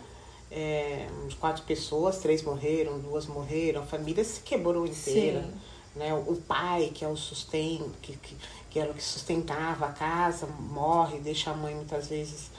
[0.52, 5.44] é, uns quatro pessoas, três morreram, duas morreram, a família se quebrou inteira.
[5.44, 5.52] Sim.
[5.94, 6.14] Né?
[6.14, 8.38] O pai, que é o sustento, que, que,
[8.70, 12.50] que era o que sustentava a casa, morre, deixa a mãe muitas vezes.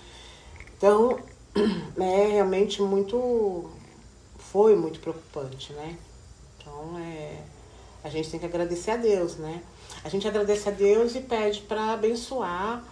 [0.76, 1.18] Então,
[1.98, 3.70] é realmente muito.
[4.38, 5.96] Foi muito preocupante, né?
[6.62, 7.42] Então, é,
[8.02, 9.62] a gente tem que agradecer a Deus, né?
[10.04, 12.82] A gente agradece a Deus e pede para abençoar,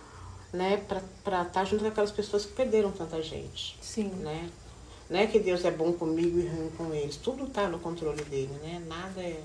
[0.52, 0.85] né?
[1.24, 4.09] Para estar junto com aquelas pessoas que perderam tanta gente, Sim.
[4.09, 4.50] né?
[5.09, 7.16] Não é que Deus é bom comigo e ruim com eles.
[7.16, 8.80] Tudo tá no controle dele, né?
[8.87, 9.42] Nada é.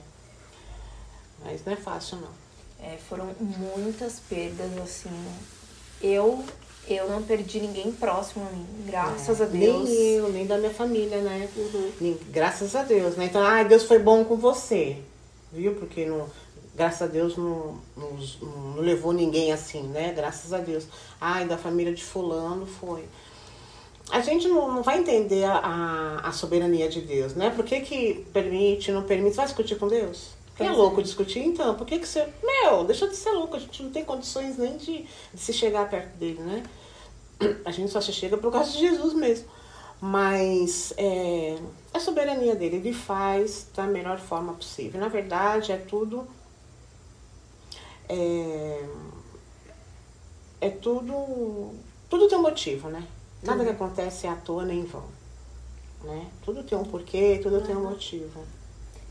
[1.44, 2.30] Mas não é fácil, não.
[2.80, 5.10] É, foram muitas perdas, assim.
[6.02, 6.44] Eu,
[6.88, 9.90] eu não perdi ninguém próximo a mim, graças a Deus.
[9.90, 11.50] Nem eu, nem da minha família, né?
[12.00, 13.26] Nem- graças a Deus, né?
[13.26, 14.98] Então, ah, Deus foi bom com você,
[15.52, 15.74] viu?
[15.76, 16.28] Porque não,
[16.76, 20.14] graças a Deus não, nos- não, levou ninguém assim, né?
[20.16, 20.86] Graças a Deus.
[21.20, 23.06] Ai, da família de fulano foi.
[24.12, 25.58] A gente não, não vai entender a,
[26.24, 27.50] a, a soberania de Deus, né?
[27.50, 29.32] Por que, que permite, não permite?
[29.32, 30.35] Você vai discutir com Deus?
[30.60, 30.72] É é.
[30.72, 31.40] louco discutir?
[31.40, 32.28] Então, por que, que você.
[32.42, 35.90] Meu, deixa de ser louco, a gente não tem condições nem de, de se chegar
[35.90, 36.64] perto dele, né?
[37.66, 39.48] A gente só se chega por causa de Jesus mesmo.
[40.00, 41.58] Mas é
[41.94, 45.00] a soberania dele, ele faz da melhor forma possível.
[45.00, 46.28] Na verdade, é tudo.
[48.08, 48.86] É,
[50.62, 51.74] é tudo.
[52.10, 53.06] Tudo tem um motivo, né?
[53.44, 55.06] Nada que acontece é à toa nem em vão.
[56.04, 56.28] Né?
[56.44, 58.44] Tudo tem um porquê, tudo tem um motivo.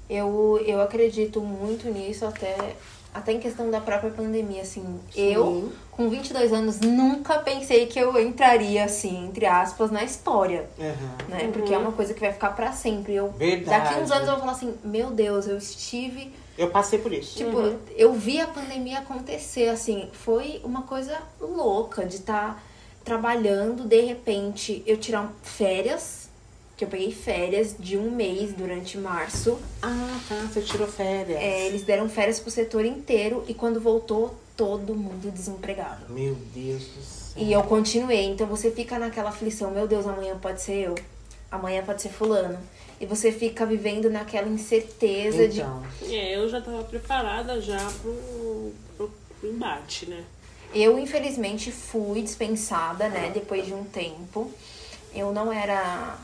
[0.08, 2.76] Eu, eu acredito muito nisso, até,
[3.12, 5.00] até em questão da própria pandemia, assim.
[5.16, 10.68] Eu, com 22 anos, nunca pensei que eu entraria, assim, entre aspas, na história.
[10.78, 11.28] Aham.
[11.28, 11.50] Né?
[11.52, 13.14] Porque é uma coisa que vai ficar pra sempre.
[13.14, 13.84] Eu, Verdade.
[13.84, 17.36] Daqui uns anos eu vou falar assim, meu Deus, eu estive Eu passei por isso.
[17.36, 22.62] Tipo, eu vi a pandemia acontecer, assim, foi uma coisa louca de estar
[23.04, 26.23] trabalhando, de repente eu tirar férias,
[26.76, 29.58] que eu peguei férias de um mês durante março.
[29.80, 31.38] Ah, tá, você tirou férias.
[31.40, 36.12] É, eles deram férias pro setor inteiro e quando voltou, todo mundo desempregado.
[36.12, 37.42] Meu Deus do céu.
[37.42, 40.94] E eu continuei, então você fica naquela aflição, meu Deus, amanhã pode ser eu,
[41.50, 42.58] amanhã pode ser fulano.
[43.00, 48.72] E você fica vivendo naquela incerteza de Então, É, eu já tava preparada já pro,
[48.96, 50.24] pro, pro embate, né?
[50.72, 54.50] Eu, infelizmente, fui dispensada, né, depois de um tempo.
[55.14, 56.18] Eu não era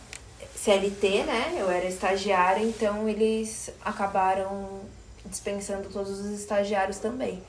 [0.62, 1.56] CLT, né?
[1.58, 4.80] Eu era estagiária, então eles acabaram
[5.24, 7.42] dispensando todos os estagiários também.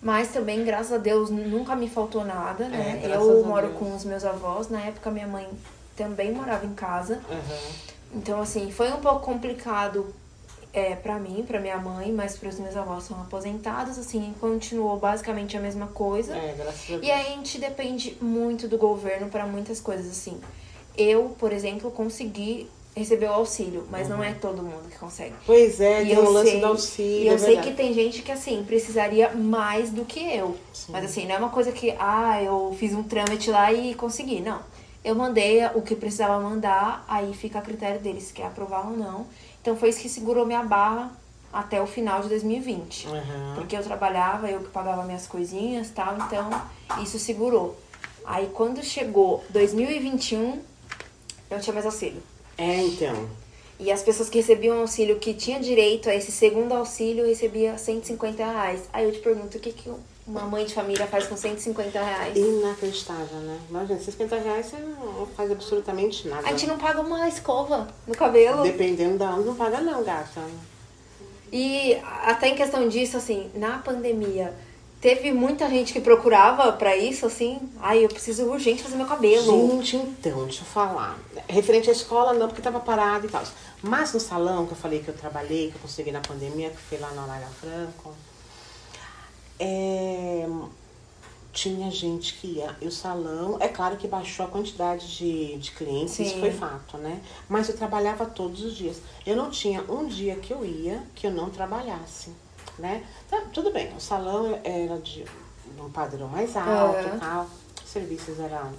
[0.00, 3.02] Mas também, graças a Deus, nunca me faltou nada, né?
[3.04, 3.78] É, eu moro Deus.
[3.78, 4.68] com os meus avós.
[4.68, 5.46] Na época, minha mãe
[5.96, 7.20] também morava em casa.
[7.30, 7.98] aham.
[8.14, 10.14] Então, assim, foi um pouco complicado
[10.72, 14.96] é, para mim, para minha mãe, mas para os meus avós são aposentados, assim, continuou
[14.96, 16.34] basicamente a mesma coisa.
[16.34, 17.02] É, graças a Deus.
[17.02, 20.40] E aí a gente depende muito do governo para muitas coisas, assim.
[20.98, 25.34] Eu, por exemplo, consegui receber o auxílio, mas não é todo mundo que consegue.
[25.46, 27.22] Pois é, E tem o lance sei- do auxílio.
[27.22, 30.56] E eu é sei que tem gente que, assim, precisaria mais do que eu.
[30.88, 34.40] Mas, assim, não é uma coisa que, ah, eu fiz um trâmite lá e consegui.
[34.40, 34.60] Não.
[35.04, 38.96] Eu mandei o que precisava mandar, aí fica a critério deles se quer aprovar ou
[38.96, 39.26] não.
[39.62, 41.12] Então, foi isso que segurou minha barra
[41.52, 43.06] até o final de 2020.
[43.06, 43.52] Aham.
[43.54, 46.50] Porque eu trabalhava, eu que pagava minhas coisinhas e tal, então
[47.00, 47.78] isso segurou.
[48.24, 50.58] Aí, quando chegou 2021, eu
[51.50, 52.22] não tinha mais auxílio.
[52.56, 53.28] É, então.
[53.80, 58.44] E as pessoas que recebiam auxílio, que tinha direito a esse segundo auxílio, recebia 150
[58.44, 58.88] reais.
[58.92, 59.92] Aí eu te pergunto, o que, que
[60.26, 62.36] uma mãe de família faz com 150 reais?
[62.36, 63.58] Inacreditável, né?
[63.70, 66.46] Imagina, 50 reais você não faz absolutamente nada.
[66.46, 68.64] A gente não paga uma escova no cabelo.
[68.64, 70.42] Dependendo da onde, não paga não, gata.
[71.52, 74.52] E até em questão disso, assim, na pandemia,
[75.00, 77.60] teve muita gente que procurava pra isso, assim.
[77.80, 79.80] Ai, eu preciso urgente fazer meu cabelo.
[79.82, 81.18] Gente, então, deixa eu falar.
[81.48, 83.42] Referente à escola, não, porque tava parado e tal.
[83.82, 86.78] Mas no salão que eu falei que eu trabalhei, que eu consegui na pandemia, que
[86.78, 88.12] foi lá na Lara Franco,
[89.60, 90.46] é,
[91.52, 92.76] tinha gente que ia.
[92.80, 96.40] E o salão, é claro que baixou a quantidade de, de clientes, isso Sim.
[96.40, 97.20] foi fato, né?
[97.48, 98.96] Mas eu trabalhava todos os dias.
[99.26, 102.30] Eu não tinha um dia que eu ia que eu não trabalhasse,
[102.78, 103.04] né?
[103.28, 105.24] Tá, tudo bem, o salão era de
[105.78, 107.46] um padrão mais alto e tal.
[107.84, 108.72] Os serviços eram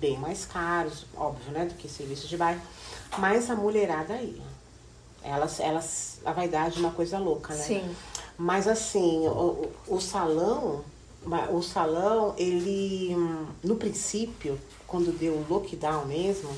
[0.00, 1.64] bem mais caros, óbvio, né?
[1.66, 2.60] Do que serviços de bairro.
[3.18, 4.58] Mas a mulherada ia.
[5.22, 7.62] Elas, elas, a vaidade é uma coisa louca, né?
[7.62, 7.96] Sim.
[8.36, 10.84] Mas assim, o, o salão,
[11.50, 13.16] o salão, ele,
[13.62, 16.50] no princípio, quando deu o lockdown mesmo,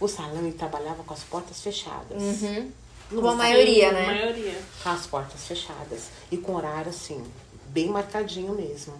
[0.00, 2.22] o salão ele trabalhava com as portas fechadas.
[2.22, 2.72] Uhum.
[3.08, 4.06] Como a maioria, né?
[4.06, 4.60] maioria.
[4.82, 6.08] Com as portas fechadas.
[6.30, 7.24] E com horário, assim,
[7.68, 8.94] bem marcadinho mesmo.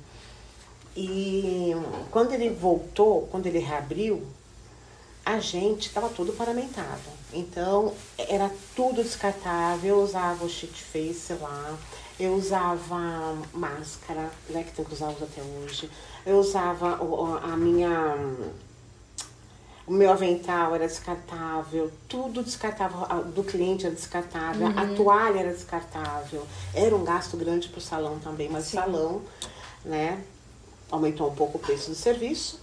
[0.97, 1.73] E
[2.11, 4.27] quando ele voltou, quando ele reabriu,
[5.25, 7.19] a gente estava tudo paramentado.
[7.33, 9.97] Então, era tudo descartável.
[9.97, 11.77] Eu usava o sheet face lá.
[12.19, 15.89] Eu usava máscara, né, que tem que usar até hoje.
[16.27, 16.99] Eu usava
[17.43, 18.17] a minha...
[19.89, 26.47] O meu avental era descartável, tudo descartável, do cliente era descartável, a toalha era descartável.
[26.75, 28.77] Era um gasto grande para o salão também, mas Sim.
[28.77, 29.23] o salão,
[29.87, 30.23] né,
[30.91, 32.61] aumentou um pouco o preço do serviço,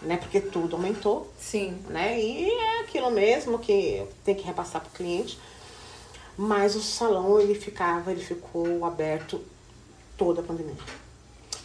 [0.00, 1.76] né, porque tudo aumentou Sim.
[1.88, 2.20] né?
[2.20, 5.36] E é aquilo mesmo que tem que repassar para o cliente.
[6.36, 9.40] Mas o salão ele ficava, ele ficou aberto
[10.16, 10.74] toda a pandemia.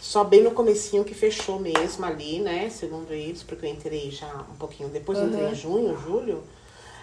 [0.01, 2.69] Só bem no comecinho que fechou mesmo ali, né?
[2.69, 5.51] Segundo eles, porque eu entrei já um pouquinho depois, eu entrei Uhum.
[5.51, 6.43] em junho, julho.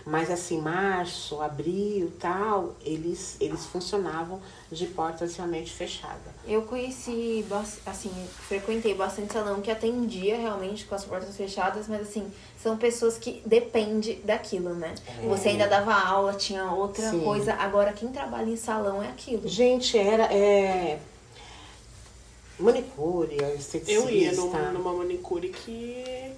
[0.08, 6.32] Mas assim, março, abril, tal, eles, eles funcionavam de portas realmente fechadas.
[6.46, 7.44] Eu conheci,
[7.84, 8.12] assim,
[8.46, 12.30] frequentei bastante salão que atendia realmente com as portas fechadas, mas assim,
[12.62, 14.94] são pessoas que dependem daquilo, né?
[15.24, 17.24] Você ainda dava aula, tinha outra Sim.
[17.24, 17.54] coisa.
[17.54, 19.42] Agora, quem trabalha em salão é aquilo.
[19.48, 21.00] Gente, era é,
[22.58, 23.90] manicure, esteticista.
[23.92, 26.32] Eu ia num- numa manicure que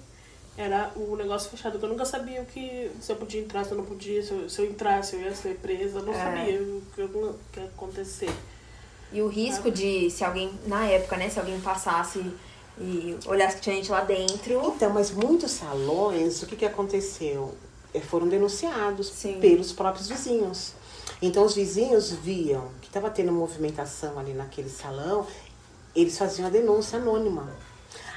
[0.57, 1.79] era o negócio fechado.
[1.79, 4.31] que Eu nunca sabia o que se eu podia entrar, se eu não podia, se
[4.31, 5.99] eu, se eu entrasse, eu ia ser presa.
[5.99, 6.17] Eu não É.
[6.17, 8.31] sabia o que, o que ia acontecer.
[9.11, 12.23] E o risco de, se alguém, na época, né, se alguém passasse
[12.79, 14.73] e olhasse que tinha gente lá dentro.
[14.75, 17.53] Então, mas muitos salões, o que, que aconteceu?
[17.93, 19.39] Eh, Foram denunciados Sim.
[19.39, 20.73] pelos próprios vizinhos.
[21.21, 25.25] Então, os vizinhos viam que estava tendo movimentação ali naquele salão,
[25.95, 27.47] eles faziam a denúncia anônima.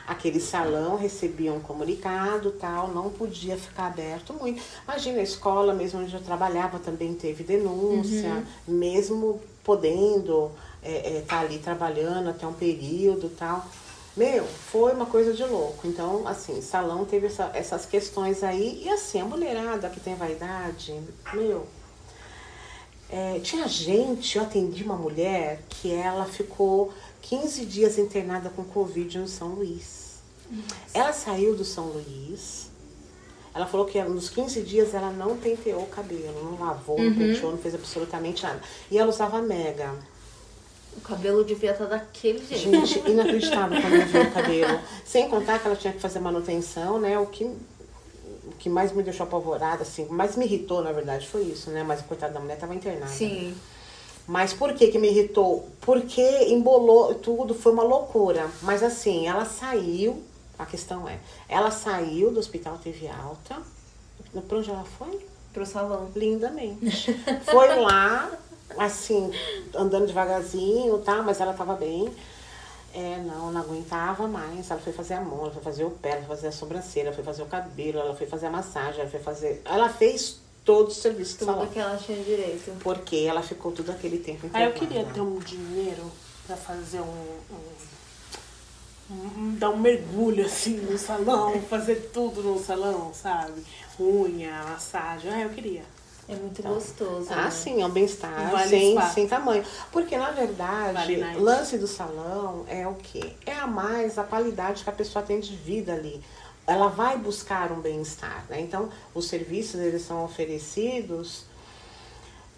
[0.06, 4.60] Aquele salão recebia um comunicado, tal, não podia ficar aberto muito.
[4.84, 10.50] Imagina, a escola mesmo onde eu trabalhava também teve denúncia, mesmo podendo
[10.84, 13.64] estar ali trabalhando até um período tal.
[14.16, 15.86] Meu, foi uma coisa de louco.
[15.86, 18.82] Então, assim, salão teve essa- essas questões aí.
[18.84, 21.00] E assim, a mulherada que tem vaidade,
[21.32, 21.64] meu.
[23.14, 29.18] é, tinha gente, eu atendi uma mulher que ela ficou 15 dias internada com Covid
[29.18, 30.20] no São Luís.
[30.92, 32.70] Ela saiu do São Luís.
[33.54, 37.52] Ela falou que nos 15 dias ela não penteou o cabelo, não lavou, não penteou,
[37.52, 38.60] não fez absolutamente nada.
[38.90, 39.94] E ela usava mega.
[40.96, 42.86] O cabelo devia estar daquele jeito.
[42.86, 44.80] Gente, inacreditável quando eu vi o cabelo.
[45.04, 47.18] Sem contar que ela tinha que fazer manutenção, né?
[47.18, 51.42] O que, o que mais me deixou apavorada, assim, mais me irritou, na verdade, foi
[51.42, 51.82] isso, né?
[51.82, 53.10] Mas coitada da mulher tava internada.
[53.10, 53.54] Sim.
[54.26, 55.68] Mas por que que me irritou?
[55.80, 58.48] Porque embolou tudo, foi uma loucura.
[58.62, 60.22] Mas assim, ela saiu,
[60.58, 63.56] a questão é, ela saiu do hospital, teve alta,
[64.48, 65.26] Pra onde ela foi?
[65.52, 66.10] Pro salão.
[66.16, 67.12] Lindamente.
[67.44, 68.30] Foi lá,
[68.78, 69.30] assim,
[69.74, 71.22] andando devagarzinho, tá?
[71.22, 72.10] Mas ela tava bem.
[72.94, 74.70] É, não, não aguentava mais.
[74.70, 77.06] Ela foi fazer a mão, ela foi fazer o pé, ela foi fazer a sobrancelha,
[77.06, 79.62] ela foi fazer o cabelo, ela foi fazer a massagem, ela foi fazer.
[79.64, 81.66] Ela fez todo o serviço do Tudo salão.
[81.66, 82.72] que ela tinha direito.
[82.80, 84.72] Porque ela ficou todo aquele tempo Aí eu internada.
[84.94, 86.10] queria ter um dinheiro
[86.46, 87.04] pra fazer um,
[89.10, 93.62] um- um- dar um mergulho assim no salão, fazer tudo no salão, sabe?
[93.98, 95.30] Unha, massagem.
[95.32, 95.82] Ah, eu queria.
[96.28, 97.26] É muito gostoso.
[97.30, 97.50] Ah, né?
[97.50, 99.08] sim, é um bem-estar Vale sem, spa.
[99.10, 99.64] sem tamanho.
[99.90, 103.32] Porque, na verdade, Vale lance do salão é o quê?
[103.44, 106.22] É a mais a qualidade que a pessoa tem de vida ali.
[106.66, 108.60] Ela vai buscar um bem-estar, né?
[108.60, 111.44] Então, os serviços, eles são oferecidos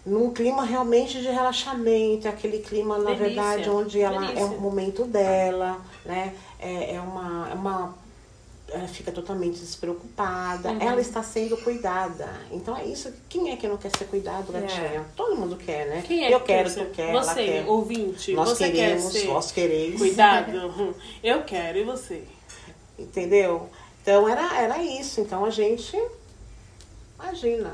[0.05, 4.45] num clima realmente de relaxamento, é aquele clima, na Delícia, verdade, onde ela é delícia.
[4.45, 6.35] um momento dela, né?
[6.59, 7.49] É, é uma...
[7.49, 8.05] É uma
[8.67, 10.81] ela fica totalmente despreocupada, Uhum.
[10.81, 12.27] ela está sendo cuidada.
[12.51, 13.13] Então é isso.
[13.29, 15.05] Quem é que não quer ser cuidado, gatinha?
[15.15, 16.03] Todo mundo quer, né?
[16.05, 17.65] Quem é Eu que quero, quer tu quer, ela Você, quer.
[17.67, 19.97] ouvinte, Nós você queremos, quer ser vós quereis.
[19.99, 20.95] cuidado?
[21.23, 22.23] Eu quero, e você?
[22.97, 23.69] Entendeu?
[24.05, 25.19] Então era, era isso.
[25.19, 25.99] Então a gente.
[27.19, 27.73] Imagina.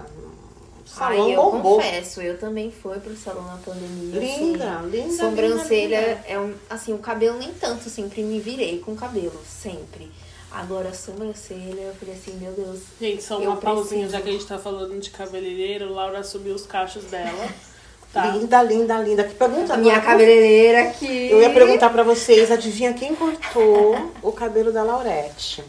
[0.86, 1.76] Salão Ai, eu bombou.
[1.78, 4.20] confesso, eu também fui pro salão na pandemia.
[4.20, 6.24] Linda, assim, linda, Sobrancelha linda, linda.
[6.28, 6.54] é um.
[6.70, 10.10] Assim, o cabelo nem tanto, sempre me virei com o cabelo, sempre.
[10.52, 12.80] Agora a sobrancelha, eu falei assim, meu Deus.
[13.00, 16.65] Gente, só uma pausinha, já que a gente tá falando de cabeleireiro, Laura assumiu os
[16.65, 17.48] cachos dela.
[18.13, 18.26] Tá?
[18.26, 19.24] Linda, linda, linda.
[19.24, 20.12] Que pergunta minha agora?
[20.12, 21.30] cabeleireira aqui.
[21.32, 25.63] Eu ia perguntar pra vocês, adivinha quem cortou o cabelo da Laurete?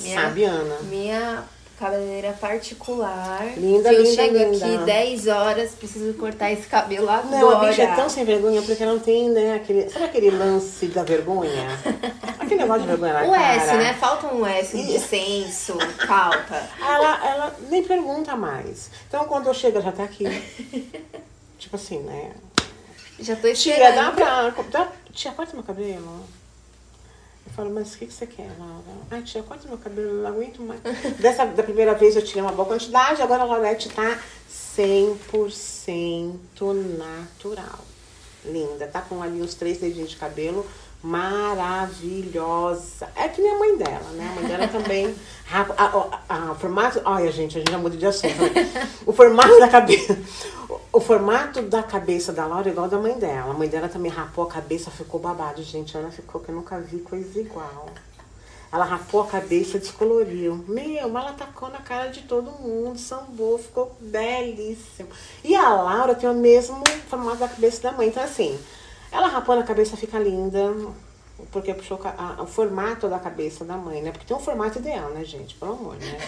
[0.00, 0.76] Minha- Sabe, Ana?
[0.82, 1.44] Minha
[1.78, 3.46] cabeleireira particular.
[3.56, 4.66] Linda, eu linda, chego linda.
[4.66, 7.38] aqui 10 horas, preciso cortar esse cabelo agora.
[7.38, 9.88] Não, a bicha é tão sem vergonha porque ela não tem, né, aquele.
[9.88, 11.68] Sabe aquele lance da vergonha?
[12.38, 13.54] Aquele negócio de vergonha na O cara.
[13.56, 13.94] S, né?
[13.94, 15.08] Falta um S de Isso.
[15.08, 16.66] senso, falta.
[16.80, 18.90] Ela, ela nem pergunta mais.
[19.06, 20.24] Então quando eu chego, ela já tá aqui.
[21.58, 22.30] tipo assim, né?
[23.20, 23.94] Já tô esperando.
[23.96, 24.54] dá pra.
[24.70, 26.24] Dá, tia, corta meu cabelo.
[27.58, 28.84] Falo, mas o que, que você quer, Laura?
[29.10, 30.80] Ah, tia, corta meu cabelo, eu não aguento mais.
[31.18, 36.38] Dessa, da primeira vez eu tirei uma boa quantidade, agora a Laurete tá 100%
[36.96, 37.80] natural.
[38.44, 40.64] Linda, tá com ali uns três dedinhos de cabelo,
[41.02, 43.08] maravilhosa.
[43.16, 44.28] É que nem a mãe dela, né?
[44.30, 45.14] A mãe dela também.
[45.50, 47.00] A, a, a- o formato.
[47.06, 48.34] Olha, gente, a gente já muda de assunto.
[48.36, 48.90] Né?
[49.06, 50.14] O formato da cabeça.
[50.68, 53.52] o- O formato da cabeça da Laura é igual da mãe dela.
[53.52, 55.96] A mãe dela também rapou a cabeça, ficou babado, gente.
[55.96, 57.86] Ela ficou que eu nunca vi coisa igual.
[58.70, 60.62] Ela rapou a cabeça, descoloriu.
[60.68, 65.08] Meu, mas ela tacou na cara de todo mundo, sambou, ficou belíssimo.
[65.42, 68.08] E a Laura tem o mesmo formato da cabeça da mãe.
[68.08, 68.58] Então, assim,
[69.10, 70.72] ela rapou na cabeça, fica linda.
[71.52, 74.10] Porque puxou ca- a- o formato da cabeça da mãe, né?
[74.10, 75.54] Porque tem um formato ideal, né, gente?
[75.54, 76.18] Pelo amor, né?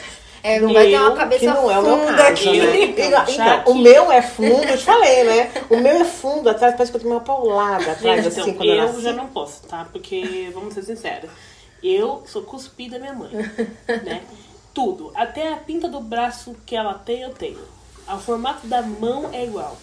[0.43, 2.61] É, não vai ter uma cabeça que não é o meu funda caso, aqui.
[2.61, 2.77] né?
[2.97, 5.53] Então, Então, o meu é fundo, eu te falei, né?
[5.69, 8.55] O meu é fundo atrás, parece que eu tenho uma paulada atrás, Gente, assim, então,
[8.55, 9.03] quando eu eu nasci.
[9.03, 9.87] já não posso, tá?
[9.93, 11.29] Porque, vamos ser sinceros,
[11.83, 13.31] eu sou cuspida minha mãe,
[14.05, 14.23] né?
[14.73, 15.11] Tudo.
[15.17, 17.59] Até a pinta do braço que ela tem, eu tenho.
[18.09, 19.77] O formato da mão é igual.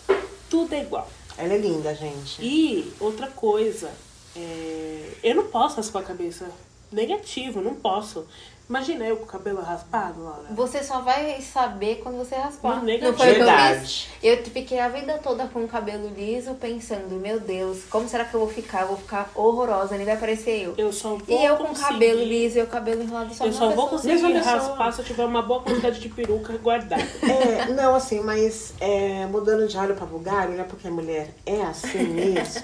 [0.49, 1.07] Tudo é igual.
[1.38, 2.41] Ela é linda, gente.
[2.41, 3.91] E outra coisa,
[4.36, 6.50] é, eu não posso raspar a cabeça.
[6.91, 8.26] Negativo, não posso.
[8.69, 10.43] Imagina eu com o cabelo raspado, Laura.
[10.51, 12.84] Você só vai saber quando você raspar.
[12.84, 13.80] Não, foi o eu Verdade.
[13.80, 14.08] fiz?
[14.21, 18.34] Eu fiquei a vida toda com o cabelo liso, pensando, meu Deus, como será que
[18.34, 18.82] eu vou ficar?
[18.82, 20.73] Eu vou ficar horrorosa, nem vai parecer eu.
[20.77, 23.53] Eu só vou E eu com conseguir- cabelo liso e o cabelo enrolado só Eu
[23.53, 27.01] só vou conseguir raspar se eu tiver uma boa quantidade de peruca guardada.
[27.23, 30.65] É, não, assim, mas é, mudando de alho para bugalho, né?
[30.67, 32.63] Porque a mulher é assim mesmo.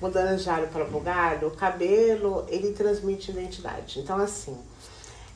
[0.00, 4.00] mudando de alho para bugalho, o cabelo, ele transmite identidade.
[4.00, 4.56] Então, assim,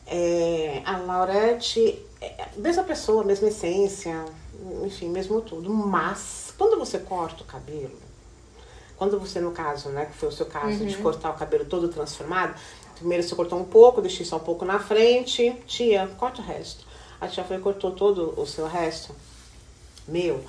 [0.06, 4.24] é, a Laurete é mesma pessoa, mesma essência,
[4.84, 5.68] enfim, mesmo tudo.
[5.70, 7.96] Mas, quando você corta o cabelo,
[8.96, 11.88] quando você, no caso, né, que foi o seu caso, de cortar o cabelo todo
[11.88, 12.58] transformado,
[12.94, 16.86] primeiro você cortou um pouco, deixei só um pouco na frente, tia, corta o resto.
[17.20, 19.14] A tia foi e cortou todo o seu resto.
[20.06, 20.42] Meu.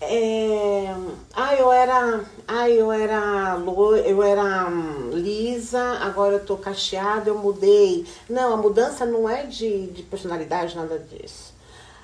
[0.00, 0.94] É...
[1.34, 2.24] Ah, eu era.
[2.48, 3.58] Ah, eu era
[4.06, 8.06] eu era hum, lisa, agora eu tô cacheada, eu mudei.
[8.28, 11.52] Não, a mudança não é de, de personalidade, nada disso.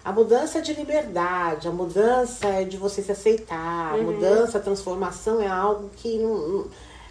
[0.05, 4.61] A mudança é de liberdade, a mudança é de você se aceitar, a mudança, a
[4.61, 6.67] transformação é algo que não, não,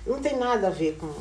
[0.07, 1.11] não tem nada a ver com,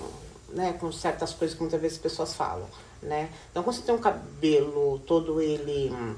[0.50, 2.68] né, com certas coisas que muitas vezes as pessoas falam,
[3.02, 3.28] né?
[3.50, 6.14] Então, quando você tem um cabelo todo ele hum,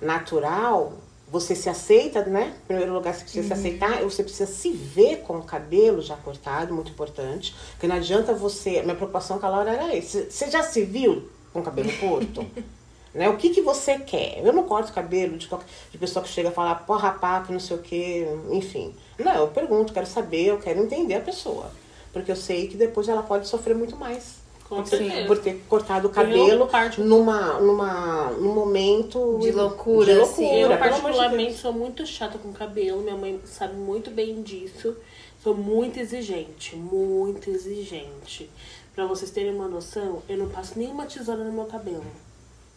[0.00, 0.92] natural,
[1.34, 2.54] você se aceita, né?
[2.62, 6.14] Em primeiro lugar, você precisa se aceitar, você precisa se ver com o cabelo já
[6.14, 7.52] cortado, muito importante.
[7.72, 8.80] Porque não adianta você.
[8.82, 10.30] Minha preocupação com a Laura era essa.
[10.30, 12.46] Você já se viu com o cabelo curto?
[13.14, 13.28] Né?
[13.28, 14.44] O que, que você quer?
[14.44, 17.52] Eu não corto cabelo de, qualquer, de pessoa que chega a falar, pô, rapá, que
[17.52, 18.92] não sei o quê, enfim.
[19.16, 21.70] Não, eu pergunto, quero saber, eu quero entender a pessoa.
[22.12, 24.42] Porque eu sei que depois ela pode sofrer muito mais.
[24.76, 25.26] Com por, ter, certeza.
[25.26, 30.42] por ter cortado o cabelo Eu parto- numa, numa, num momento De loucura, de assim.
[30.42, 33.02] loucura, Eu, amor de particularmente, sou muito chata com cabelo.
[33.02, 34.96] Minha mãe sabe muito bem disso.
[35.42, 38.50] Sou muito exigente, muito exigente.
[38.94, 42.04] Pra vocês terem uma noção, eu não passo nenhuma tesoura no meu cabelo.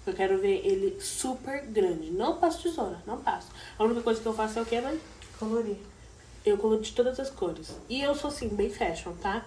[0.05, 2.11] Eu quero ver ele super grande.
[2.11, 3.47] Não passo tesoura, não passo.
[3.77, 4.99] A única coisa que eu faço é o que, mãe?
[5.39, 5.77] Colorir.
[6.45, 7.73] Eu colo de todas as cores.
[7.89, 9.45] E eu sou assim, bem fashion, tá?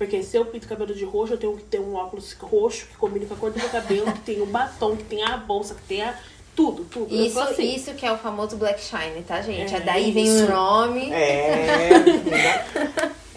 [0.00, 2.96] Porque se eu pinto cabelo de roxo, eu tenho que ter um óculos roxo que
[2.96, 5.74] combine com a cor do meu cabelo, que tem um batom, que tem a bolsa,
[5.74, 6.18] que tem a.
[6.56, 7.14] Tudo, tudo.
[7.14, 7.74] Isso, assim.
[7.74, 9.74] isso que é o famoso Black Shine, tá, gente?
[9.74, 10.46] É, É, daí vem isso.
[10.46, 11.12] o nome.
[11.12, 11.90] É,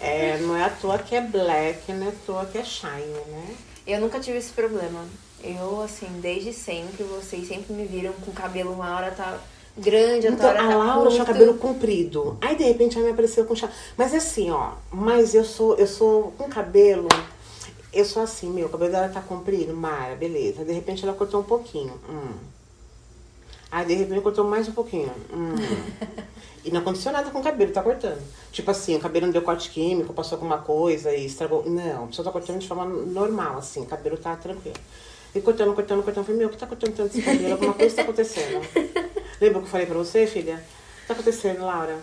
[0.00, 3.12] é, não é à toa que é black, não é à toa que é shine,
[3.28, 3.54] né?
[3.86, 5.04] Eu nunca tive esse problema.
[5.42, 9.38] Eu, assim, desde sempre, vocês sempre me viram com cabelo, uma hora tá
[9.76, 11.12] grande, Então, a tá Laura curto.
[11.14, 12.38] tinha cabelo comprido.
[12.40, 13.70] Aí, de repente, ela me apareceu com chá.
[13.96, 14.72] Mas assim, ó.
[14.90, 17.08] Mas eu sou, eu sou com cabelo.
[17.92, 18.66] Eu sou assim, meu.
[18.66, 19.74] O cabelo dela tá comprido.
[19.74, 20.64] Mara, beleza.
[20.64, 21.92] De repente, ela cortou um pouquinho.
[22.08, 22.32] Hum.
[23.70, 25.10] Aí, de repente, cortou mais um pouquinho.
[25.32, 25.54] Hum.
[26.64, 28.22] E não aconteceu nada com o cabelo, tá cortando.
[28.50, 31.68] Tipo assim, o cabelo não deu corte químico, passou alguma coisa e estragou.
[31.68, 33.82] Não, a pessoa tá cortando de forma normal, assim.
[33.82, 34.76] O cabelo tá tranquilo.
[35.34, 36.24] E cortando, cortando, cortando.
[36.24, 37.52] Falei, meu, o que tá cortando tanto esse cabelo?
[37.52, 38.60] Alguma coisa tá acontecendo.
[39.40, 40.54] Lembra que eu falei pra você, filha?
[40.54, 41.98] O que tá acontecendo, Laura?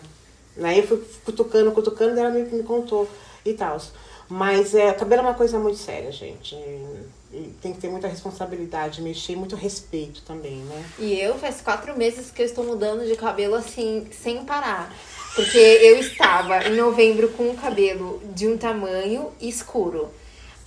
[0.62, 3.10] Aí eu fui cutucando, cutucando, e ela me, me contou
[3.46, 3.80] e tal.
[4.28, 6.56] Mas é, cabelo é uma coisa muito séria, gente.
[6.56, 10.86] E, e tem que ter muita responsabilidade, mexer, e muito respeito também, né?
[11.00, 14.94] E eu faz quatro meses que eu estou mudando de cabelo assim, sem parar.
[15.36, 20.10] Porque eu estava em novembro com o cabelo de um tamanho escuro.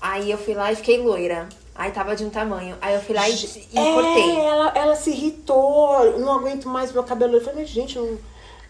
[0.00, 1.48] Aí eu fui lá e fiquei loira.
[1.74, 2.76] Aí tava de um tamanho.
[2.80, 4.38] Aí eu fui lá e, e é, cortei.
[4.38, 7.36] Ela, ela se irritou, não aguento mais meu cabelo.
[7.36, 8.16] Eu falei, gente, não,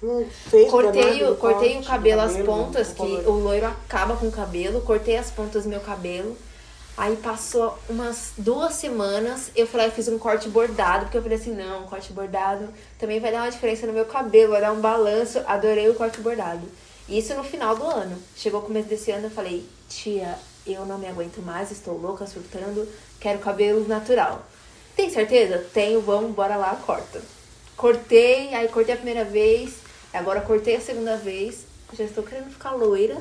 [0.03, 4.17] não fez Cortei, o, cortei corte o cabelo, as cabelo, pontas, que o loiro acaba
[4.17, 4.81] com o cabelo.
[4.81, 6.37] Cortei as pontas do meu cabelo.
[6.97, 11.23] Aí passou umas duas semanas, eu fui lá e fiz um corte bordado, porque eu
[11.23, 12.69] falei assim, não, um corte bordado
[13.01, 15.43] também vai dar uma diferença no meu cabelo, vai dar um balanço.
[15.45, 16.63] Adorei o corte bordado.
[17.09, 18.17] Isso no final do ano.
[18.37, 22.27] Chegou o começo desse ano, eu falei, tia, eu não me aguento mais, estou louca,
[22.27, 22.89] surtando,
[23.21, 24.43] quero cabelo natural.
[24.97, 25.65] Tem certeza?
[25.73, 27.21] Tenho, vamos, bora lá, corta.
[27.77, 29.75] Cortei, aí cortei a primeira vez,
[30.13, 33.17] agora cortei a segunda vez, já estou querendo ficar loira.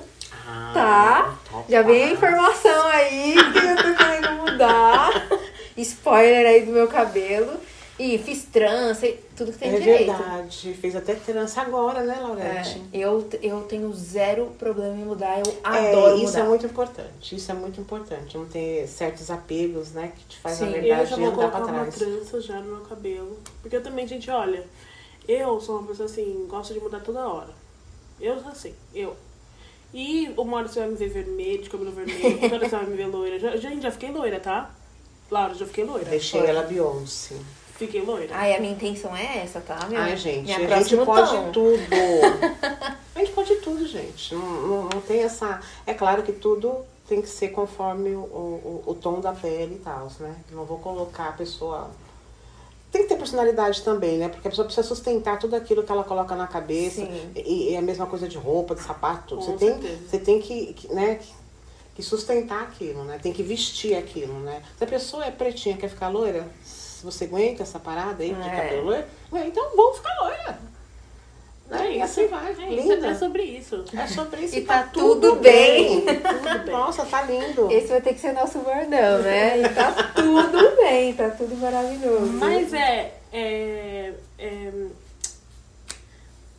[0.47, 1.37] Ah, Tá?
[1.49, 1.71] top.
[1.71, 5.11] Já veio a informação aí que eu tô querendo mudar.
[5.77, 7.59] Spoiler aí do meu cabelo.
[7.99, 10.05] E fiz trança, e tudo que tem É direito.
[10.13, 10.73] verdade.
[10.75, 12.81] Fez até trança agora, né, Laurete?
[12.93, 16.39] É, eu, eu tenho zero problema em mudar, eu É, adoro isso mudar.
[16.39, 17.35] é muito importante.
[17.35, 18.37] Isso é muito importante.
[18.37, 20.11] Não ter certos apegos, né?
[20.17, 20.65] Que te faz, Sim.
[20.69, 21.95] na Eu verdade, já vou andar colocar pra uma trás.
[21.95, 23.39] trança já no meu cabelo.
[23.61, 24.63] Porque eu também, gente, olha,
[25.27, 27.49] eu sou uma pessoa assim, gosto de mudar toda hora.
[28.21, 29.15] Eu sou assim, eu.
[29.93, 32.85] E uma hora você vai me ver vermelho, de cabelo vermelho, outra hora você vai
[32.85, 33.37] me ver loira.
[33.39, 34.71] Já, gente, já fiquei loira, tá?
[35.29, 36.05] Laura, já fiquei loira.
[36.05, 36.49] Deixei Foi.
[36.49, 37.35] ela Beyoncé.
[37.85, 38.33] Fiquei loira.
[38.33, 39.85] Ai, a minha intenção é essa, tá?
[39.87, 41.51] Minha, Ai, gente, minha a gente pode tom.
[41.51, 41.77] tudo.
[43.15, 44.33] a gente pode tudo, gente.
[44.33, 45.59] Não, não, não tem essa.
[45.85, 49.79] É claro que tudo tem que ser conforme o, o, o tom da pele e
[49.79, 50.33] tal, né?
[50.51, 51.91] Não vou colocar a pessoa.
[52.89, 54.29] Tem que ter personalidade também, né?
[54.29, 57.01] Porque a pessoa precisa sustentar tudo aquilo que ela coloca na cabeça.
[57.01, 57.31] Sim.
[57.35, 59.45] E, e é a mesma coisa de roupa, de sapato, tudo.
[59.45, 61.19] Com Você tem, você tem que, que, né,
[61.95, 63.19] que sustentar aquilo, né?
[63.21, 64.61] Tem que vestir aquilo, né?
[64.77, 66.47] Se a pessoa é pretinha quer ficar loira,
[67.03, 68.49] se você aguenta essa parada aí de É.
[68.55, 70.57] cabelo loiro, ué, então vamos ficar loira.
[71.69, 71.97] Né?
[71.97, 72.95] E assim vai, É, linda.
[72.95, 73.85] isso, é sobre isso.
[73.97, 74.55] É sobre isso.
[74.55, 76.01] E tá tudo bem.
[76.05, 76.73] Tudo bem.
[76.73, 77.69] Nossa, tá lindo.
[77.71, 79.59] Esse vai ter que ser nosso bordão, né?
[79.59, 82.31] E tá tudo bem, tá tudo maravilhoso.
[82.33, 84.71] Mas é, é, é,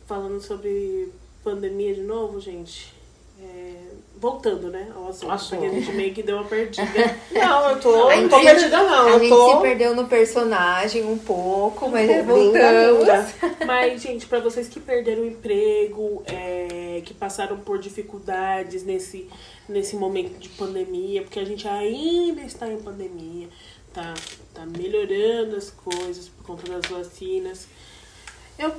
[0.05, 1.11] Falando sobre
[1.43, 2.93] pandemia de novo, gente.
[3.41, 3.75] é,
[4.25, 4.91] voltando, né?
[4.95, 5.31] Ao assunto.
[5.31, 5.59] Assunto.
[5.59, 6.83] Porque a gente meio que deu uma perdida.
[7.31, 8.09] Não, eu tô.
[8.09, 9.05] Não tô perdida, não.
[9.05, 9.51] A eu gente tô.
[9.51, 13.05] se perdeu no personagem um pouco, mas voltamos.
[13.65, 19.29] Mas, gente, pra vocês que perderam o emprego, é, que passaram por dificuldades nesse,
[19.67, 23.47] nesse momento de pandemia, porque a gente ainda está em pandemia,
[23.93, 24.13] tá,
[24.53, 27.67] tá melhorando as coisas por conta das vacinas.
[28.57, 28.73] Eu,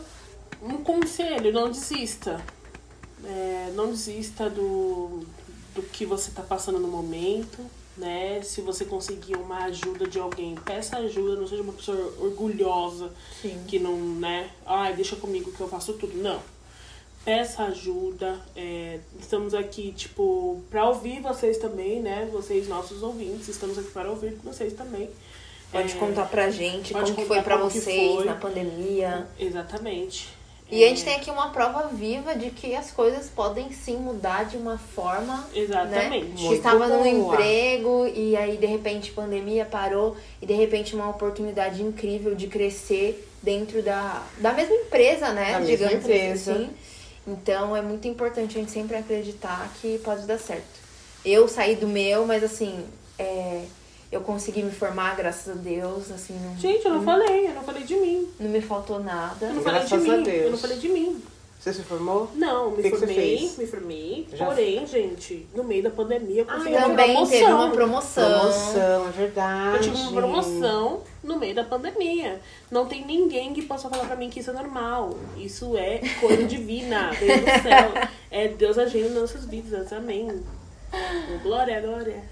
[0.62, 2.40] um conselho, não desista.
[3.24, 5.26] É, não desista do,
[5.76, 7.58] do que você está passando no momento,
[7.96, 8.40] né?
[8.42, 13.10] Se você conseguir uma ajuda de alguém, peça ajuda, não seja uma pessoa orgulhosa
[13.40, 13.62] Sim.
[13.68, 14.50] que não, né?
[14.66, 16.16] Ai, deixa comigo que eu faço tudo.
[16.16, 16.40] Não.
[17.24, 18.40] Peça ajuda.
[18.54, 22.28] é, estamos aqui, tipo, pra ouvir vocês também, né?
[22.32, 25.08] Vocês, nossos ouvintes, estamos aqui para ouvir vocês também.
[25.72, 28.24] Pode É, contar pra gente como que foi pra vocês foi.
[28.24, 29.26] na pandemia.
[29.38, 30.28] Exatamente.
[30.68, 34.46] E a gente tem aqui uma prova viva de que as coisas podem sim mudar
[34.46, 35.48] de uma forma.
[35.54, 36.26] Exatamente.
[36.26, 36.34] Né?
[36.34, 37.34] Muito Que estava num boa.
[37.34, 43.28] emprego e aí de repente pandemia parou e de repente uma oportunidade incrível de crescer
[43.40, 45.52] dentro da, da mesma empresa, né?
[45.52, 46.52] Da mesma Digamos empresa.
[46.52, 46.70] assim.
[47.28, 50.64] Então é muito importante a gente sempre acreditar que pode dar certo.
[51.24, 52.84] Eu saí do meu, mas assim,
[53.18, 53.62] é,
[54.10, 57.62] eu consegui me formar, graças a Deus, assim, não, Gente, eu não falei, eu não
[57.62, 58.28] falei de mim.
[58.38, 59.46] não me faltou nada.
[59.46, 60.22] Eu não Graças falei de a mim.
[60.22, 60.44] Deus.
[60.44, 61.22] Eu não falei de mim.
[61.58, 62.30] Você se formou?
[62.36, 63.58] Não, me que que formei, fez?
[63.58, 64.28] me formei.
[64.32, 67.28] Já- Porém, gente, no meio da pandemia eu consegui é uma Também promoção.
[67.38, 68.40] teve uma promoção.
[68.40, 69.76] Promoção, é verdade.
[69.76, 72.40] Eu tive uma promoção no meio da pandemia.
[72.70, 75.18] Não tem ninguém que possa falar pra mim que isso é normal.
[75.36, 77.92] Isso é coisa divina, Deus do céu.
[78.30, 79.92] É Deus agindo nas nossas vidas.
[79.92, 80.42] Amém.
[81.42, 82.22] Glória, glória.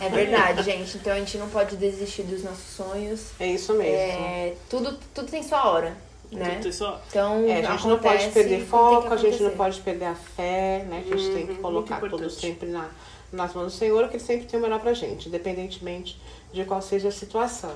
[0.00, 0.96] É verdade, gente.
[0.96, 3.26] Então a gente não pode desistir dos nossos sonhos.
[3.38, 3.94] É isso mesmo.
[3.94, 5.96] É, tudo, tudo tem sua hora,
[6.30, 6.56] né?
[6.56, 6.98] Tudo isso, ó.
[7.08, 10.14] Então, É, a gente não pode perder foco, tem a gente não pode perder a
[10.14, 11.04] fé, né?
[11.06, 12.88] Que a gente tem que Uhum, colocar tudo sempre na,
[13.32, 16.20] nas mãos do Senhor, que Ele sempre tem o melhor pra gente, independentemente
[16.52, 17.74] de qual seja a situação,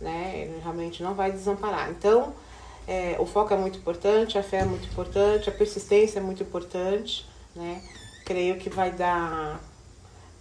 [0.00, 0.32] né?
[0.34, 1.90] Ele realmente não vai desamparar.
[1.90, 2.34] Então,
[2.86, 6.42] é, o foco é muito importante, a fé é muito importante, a persistência é muito
[6.42, 7.80] importante, né?
[8.28, 9.58] Creio que vai dar,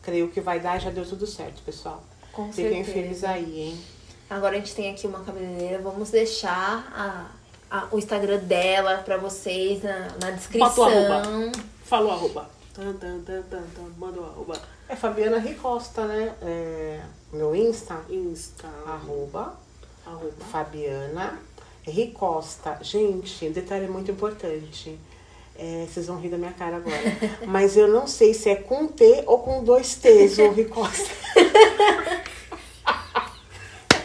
[0.04, 2.04] creio que vai dar e já deu tudo certo, pessoal.
[2.34, 2.92] Com Fiquem certeza.
[2.92, 3.82] firmes aí, hein?
[4.30, 5.80] Agora a gente tem aqui uma cabeleireira.
[5.82, 7.32] Vamos deixar a,
[7.78, 10.84] a- o Instagram dela pra vocês na, na Bota o descrição.
[10.86, 11.52] arroba.
[11.86, 12.50] Falou arroba.
[12.74, 13.84] Tan, tan, tan, tan, tan.
[13.98, 14.62] Manda o arroba.
[14.90, 16.36] É Fabiana Ricosta, né?
[16.42, 17.00] É,
[17.32, 18.68] meu Insta, Insta.
[18.86, 19.58] arroba
[20.06, 20.46] Arroba.
[20.52, 21.40] Fabiana
[21.84, 22.80] Ricosta.
[22.82, 25.00] Gente, detalhe muito importante.
[25.58, 26.97] É, vocês vão rir da minha cara agora.
[27.47, 31.10] Mas eu não sei se é com T ou com dois T's o Ricosta.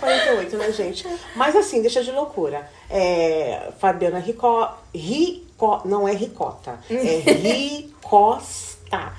[0.01, 1.07] 48, né, gente?
[1.37, 2.69] Mas assim, deixa de loucura.
[2.89, 4.47] É, Fabiana Rico,
[4.95, 5.83] Rico.
[5.85, 6.81] Não é Ricota.
[6.91, 9.13] É Ricosta.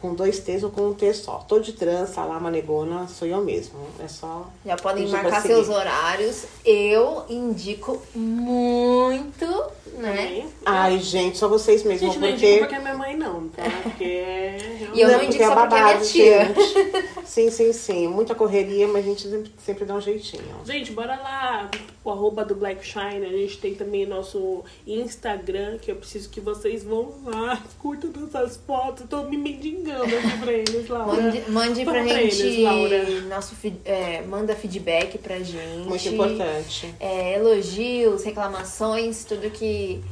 [0.00, 1.44] Com dois T's ou com um T só.
[1.46, 3.78] Tô de trança lá, manegona, sou eu mesmo.
[4.02, 4.48] É só.
[4.64, 5.54] Já podem marcar seguir.
[5.54, 6.44] seus horários.
[6.64, 9.46] Eu indico muito,
[9.98, 10.48] né?
[10.64, 12.46] Ai, gente, só vocês mesmos, Gente, não porque.
[12.46, 13.62] indico porque é minha mãe não, tá?
[13.82, 16.44] Porque é E eu não porque indico é só porque é minha babado, tia.
[16.46, 17.26] gente.
[17.26, 18.08] Sim, sim, sim.
[18.08, 20.42] Muita correria, mas a gente sempre, sempre dá um jeitinho.
[20.64, 21.70] Gente, bora lá.
[22.02, 23.26] O arroba do Black Shine.
[23.26, 27.62] A gente tem também nosso Instagram, que eu preciso que vocês vão lá.
[27.78, 29.04] Curtam nossas fotos.
[29.08, 31.22] Tô me mendigando aqui pra eles, Laura.
[31.22, 33.20] Mande, mande pra pra gente eles, Laura.
[33.22, 35.88] nosso é, manda feedback pra gente.
[35.88, 36.94] Muito importante.
[36.98, 40.02] É, elogios, reclamações, tudo que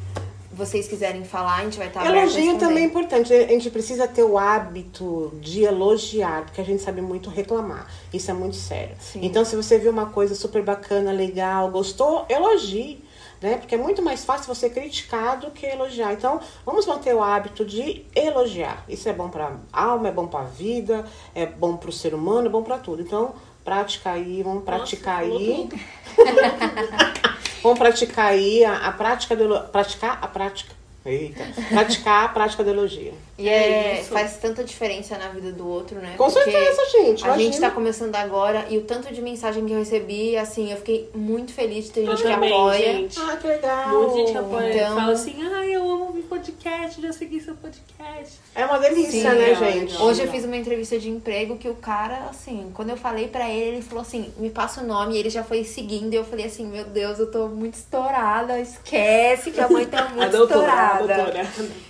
[0.58, 3.32] vocês quiserem falar, a gente vai estar Elogio também é importante.
[3.32, 7.86] A gente precisa ter o hábito de elogiar, porque a gente sabe muito reclamar.
[8.12, 8.96] Isso é muito sério.
[8.98, 9.20] Sim.
[9.22, 13.04] Então, se você viu uma coisa super bacana, legal, gostou, elogie.
[13.41, 13.57] Né?
[13.57, 16.12] Porque é muito mais fácil você criticar do que elogiar.
[16.12, 18.84] Então, vamos manter o hábito de elogiar.
[18.89, 22.14] Isso é bom para alma, é bom para a vida, é bom para o ser
[22.14, 23.03] humano, é bom para tudo.
[23.03, 23.34] Então,
[23.64, 25.68] prática aí, vamos praticar aí.
[27.62, 30.77] Vamos praticar aí a, a prática do praticar a prática.
[31.07, 31.44] Eita.
[31.68, 33.14] Praticar a prática do elogio.
[33.38, 33.53] E É
[33.96, 34.11] é, isso.
[34.11, 36.14] faz tanta diferença na vida do outro, né?
[36.18, 37.24] Com Porque certeza, gente.
[37.24, 37.68] A gente imagina.
[37.68, 41.53] tá começando agora e o tanto de mensagem que eu recebi, assim, eu fiquei muito
[41.53, 42.78] feliz de ter Eu gente que também, apoia.
[42.94, 43.16] gente.
[43.20, 43.88] Ah, que legal.
[43.90, 44.74] Muita gente que apoia.
[44.74, 48.40] Então- Fala assim, ai, eu amo ouvir podcast, já segui seu podcast.
[48.57, 49.92] É uma delícia, Sim, né, legal, gente?
[49.92, 50.07] legal.
[50.09, 53.49] Hoje eu fiz uma entrevista de emprego que o cara, assim, quando eu falei pra
[53.49, 56.24] ele, ele falou assim, me passa o nome, e ele já foi seguindo, e eu
[56.24, 60.88] falei assim, meu Deus, eu tô muito estourada, esquece que a mãe tá muito estourada.
[60.95, 61.47] Doutora.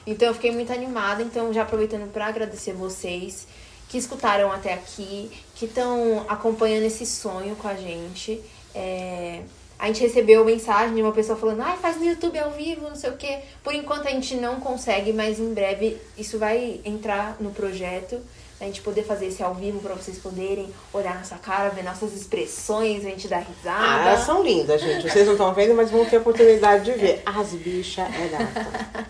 [0.06, 3.46] Então eu fiquei muito animada, então já aproveitando pra agradecer vocês
[3.88, 8.40] que escutaram até aqui, que estão acompanhando esse sonho com a gente.
[8.74, 9.40] É,
[9.78, 12.96] A gente recebeu mensagem de uma pessoa falando, ai, faz no YouTube ao vivo, não
[12.96, 13.38] sei o quê.
[13.62, 18.20] Por enquanto a gente não consegue, mas em breve isso vai entrar no projeto.
[18.60, 22.12] A gente poder fazer esse ao vivo pra vocês poderem olhar nossa cara, ver nossas
[22.12, 24.10] expressões, a gente dar Ah, risada.
[24.10, 25.08] elas são lindas, gente.
[25.08, 27.22] Vocês não estão vendo, mas vão ter a oportunidade de ver.
[27.26, 29.06] As bichas é gata.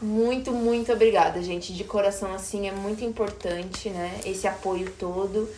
[0.00, 1.72] Muito, muito obrigada, gente.
[1.72, 4.20] De coração, assim, é muito importante, né?
[4.24, 5.48] Esse apoio todo.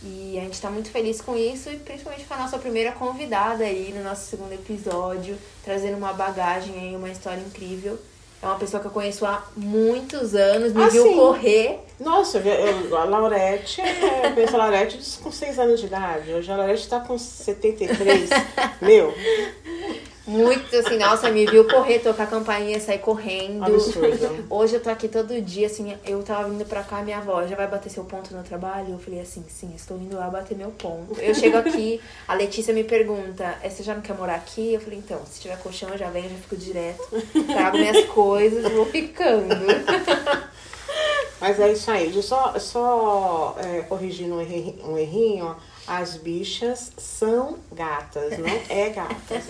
[0.00, 3.64] E a gente tá muito feliz com isso, e principalmente com a nossa primeira convidada
[3.64, 7.98] aí no nosso segundo episódio, trazendo uma bagagem aí, uma história incrível.
[8.40, 11.16] É uma pessoa que eu conheço há muitos anos, me Ah, viu sim.
[11.16, 11.80] correr.
[11.98, 16.32] Nossa, eu, a Laurete, eu conheço a Laurete com 6 anos de idade.
[16.32, 18.30] Hoje a Laurete tá com 73.
[18.80, 19.12] Meu,
[20.28, 23.64] Muito assim, nossa, me viu correr, tocar a campainha, sair correndo.
[23.64, 24.44] Absurdo.
[24.50, 27.56] Hoje eu tô aqui todo dia, assim, eu tava vindo pra cá, minha avó já
[27.56, 28.90] vai bater seu ponto no trabalho?
[28.90, 31.18] Eu falei assim, sim, estou indo lá bater meu ponto.
[31.18, 31.98] Eu chego aqui,
[32.28, 34.74] a Letícia me pergunta, "É, você já não quer morar aqui?
[34.74, 37.02] Eu falei, então, se tiver colchão eu já venho, já fico direto,
[37.46, 39.48] trago minhas coisas vou ficando.
[41.40, 42.14] Mas é isso aí.
[42.14, 45.56] Eu só, só é, corrigindo um erri- um errinho.
[45.88, 49.44] As bichas são gatas, não é gatas.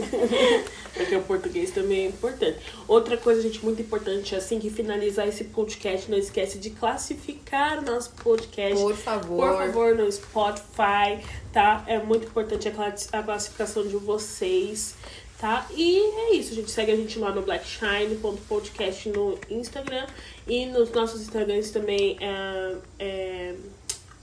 [0.95, 2.59] Porque o português também é importante.
[2.86, 7.82] Outra coisa, gente, muito importante, assim que finalizar esse podcast, não esquece de classificar o
[7.82, 8.80] nosso podcast.
[8.80, 9.49] Por favor.
[9.49, 11.18] Por favor, no Spotify,
[11.53, 11.82] tá?
[11.89, 14.95] É muito importante a classi- a classificação de vocês,
[15.41, 15.66] tá?
[15.74, 16.70] E é isso, gente.
[16.70, 20.07] Segue a gente lá no blackshine.podcast no Instagram.
[20.47, 23.55] E nos nossos Instagrams também é, é,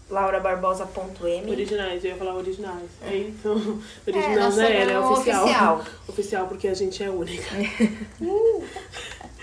[0.09, 2.03] laurabarbosa.m originais.
[2.03, 2.89] Eu ia falar originais.
[3.01, 5.43] É, então, original nossa, já era, é não, oficial.
[5.45, 5.83] oficial.
[6.07, 7.43] Oficial, porque a gente é única.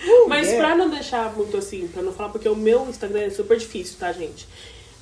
[0.05, 0.67] Uh, Mas yeah.
[0.67, 3.97] pra não deixar muito assim, pra não falar, porque o meu Instagram é super difícil,
[4.01, 4.49] tá, gente?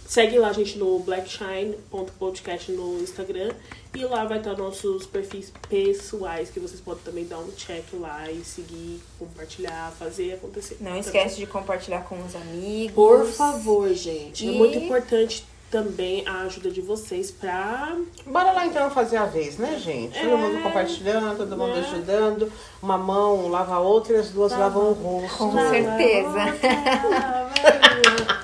[0.07, 3.53] Segue lá, gente, no blackshine.podcast no Instagram.
[3.97, 8.31] E lá vai estar nossos perfis pessoais, que vocês podem também dar um check lá
[8.31, 10.77] e seguir, compartilhar, fazer acontecer.
[10.81, 12.93] Não Tá esquece de compartilhar com os amigos.
[12.95, 14.47] Por favor, gente.
[14.47, 17.95] É E- muito importante também a ajuda de vocês pra.
[18.27, 20.19] Bora lá então fazer a vez, né, gente?
[20.19, 20.37] Todo É.
[20.37, 21.81] mundo compartilhando, todo mundo Né?
[21.87, 22.53] ajudando.
[22.83, 25.39] Uma mão lava a outra e as duas lavam o rosto.
[25.39, 26.41] Com certeza.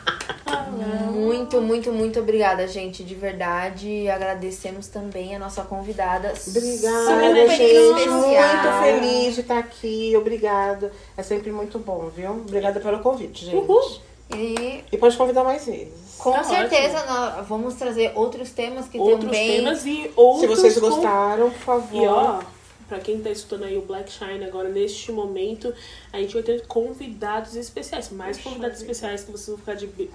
[1.14, 3.03] Muito, muito, muito obrigada, gente.
[3.05, 6.33] De verdade, agradecemos também a nossa convidada.
[6.47, 7.62] Obrigada, super gente.
[7.62, 8.20] especial.
[8.20, 10.14] Muito feliz de estar aqui.
[10.16, 10.91] Obrigado.
[11.16, 12.31] É sempre muito bom, viu?
[12.31, 13.57] Obrigada pelo convite, gente.
[13.57, 13.99] Uhul.
[14.35, 16.05] E E pode convidar mais vezes.
[16.19, 19.57] Com Tá certeza nós vamos trazer outros temas que Outros também.
[19.57, 20.41] temas e outros.
[20.41, 22.03] Se vocês gostaram, por favor.
[22.03, 22.41] E ó,
[22.89, 25.73] pra quem tá escutando aí o Black Shine agora, neste momento,
[26.12, 28.11] a gente vai ter convidados especiais.
[28.11, 30.11] Mais convidados especiais que vocês vão ficar de, de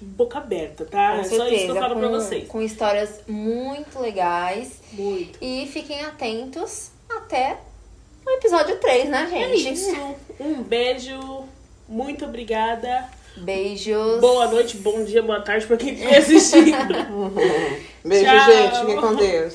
[0.00, 1.12] boca aberta, tá?
[1.14, 2.48] Com é só isso que eu certeza, falo com, pra vocês.
[2.48, 4.80] com histórias muito legais.
[4.92, 5.38] Muito.
[5.42, 7.58] E fiquem atentos até
[8.26, 9.72] o episódio 3, né, É gente?
[9.74, 10.14] isso.
[10.40, 11.44] Um beijo.
[11.88, 13.08] Muito obrigada.
[13.36, 14.20] Beijos.
[14.20, 16.94] Boa noite, bom dia, boa tarde pra quem estiver assistindo.
[18.04, 18.52] Beijo, Tchau.
[18.52, 18.80] gente.
[18.80, 19.54] Fiquem com Deus.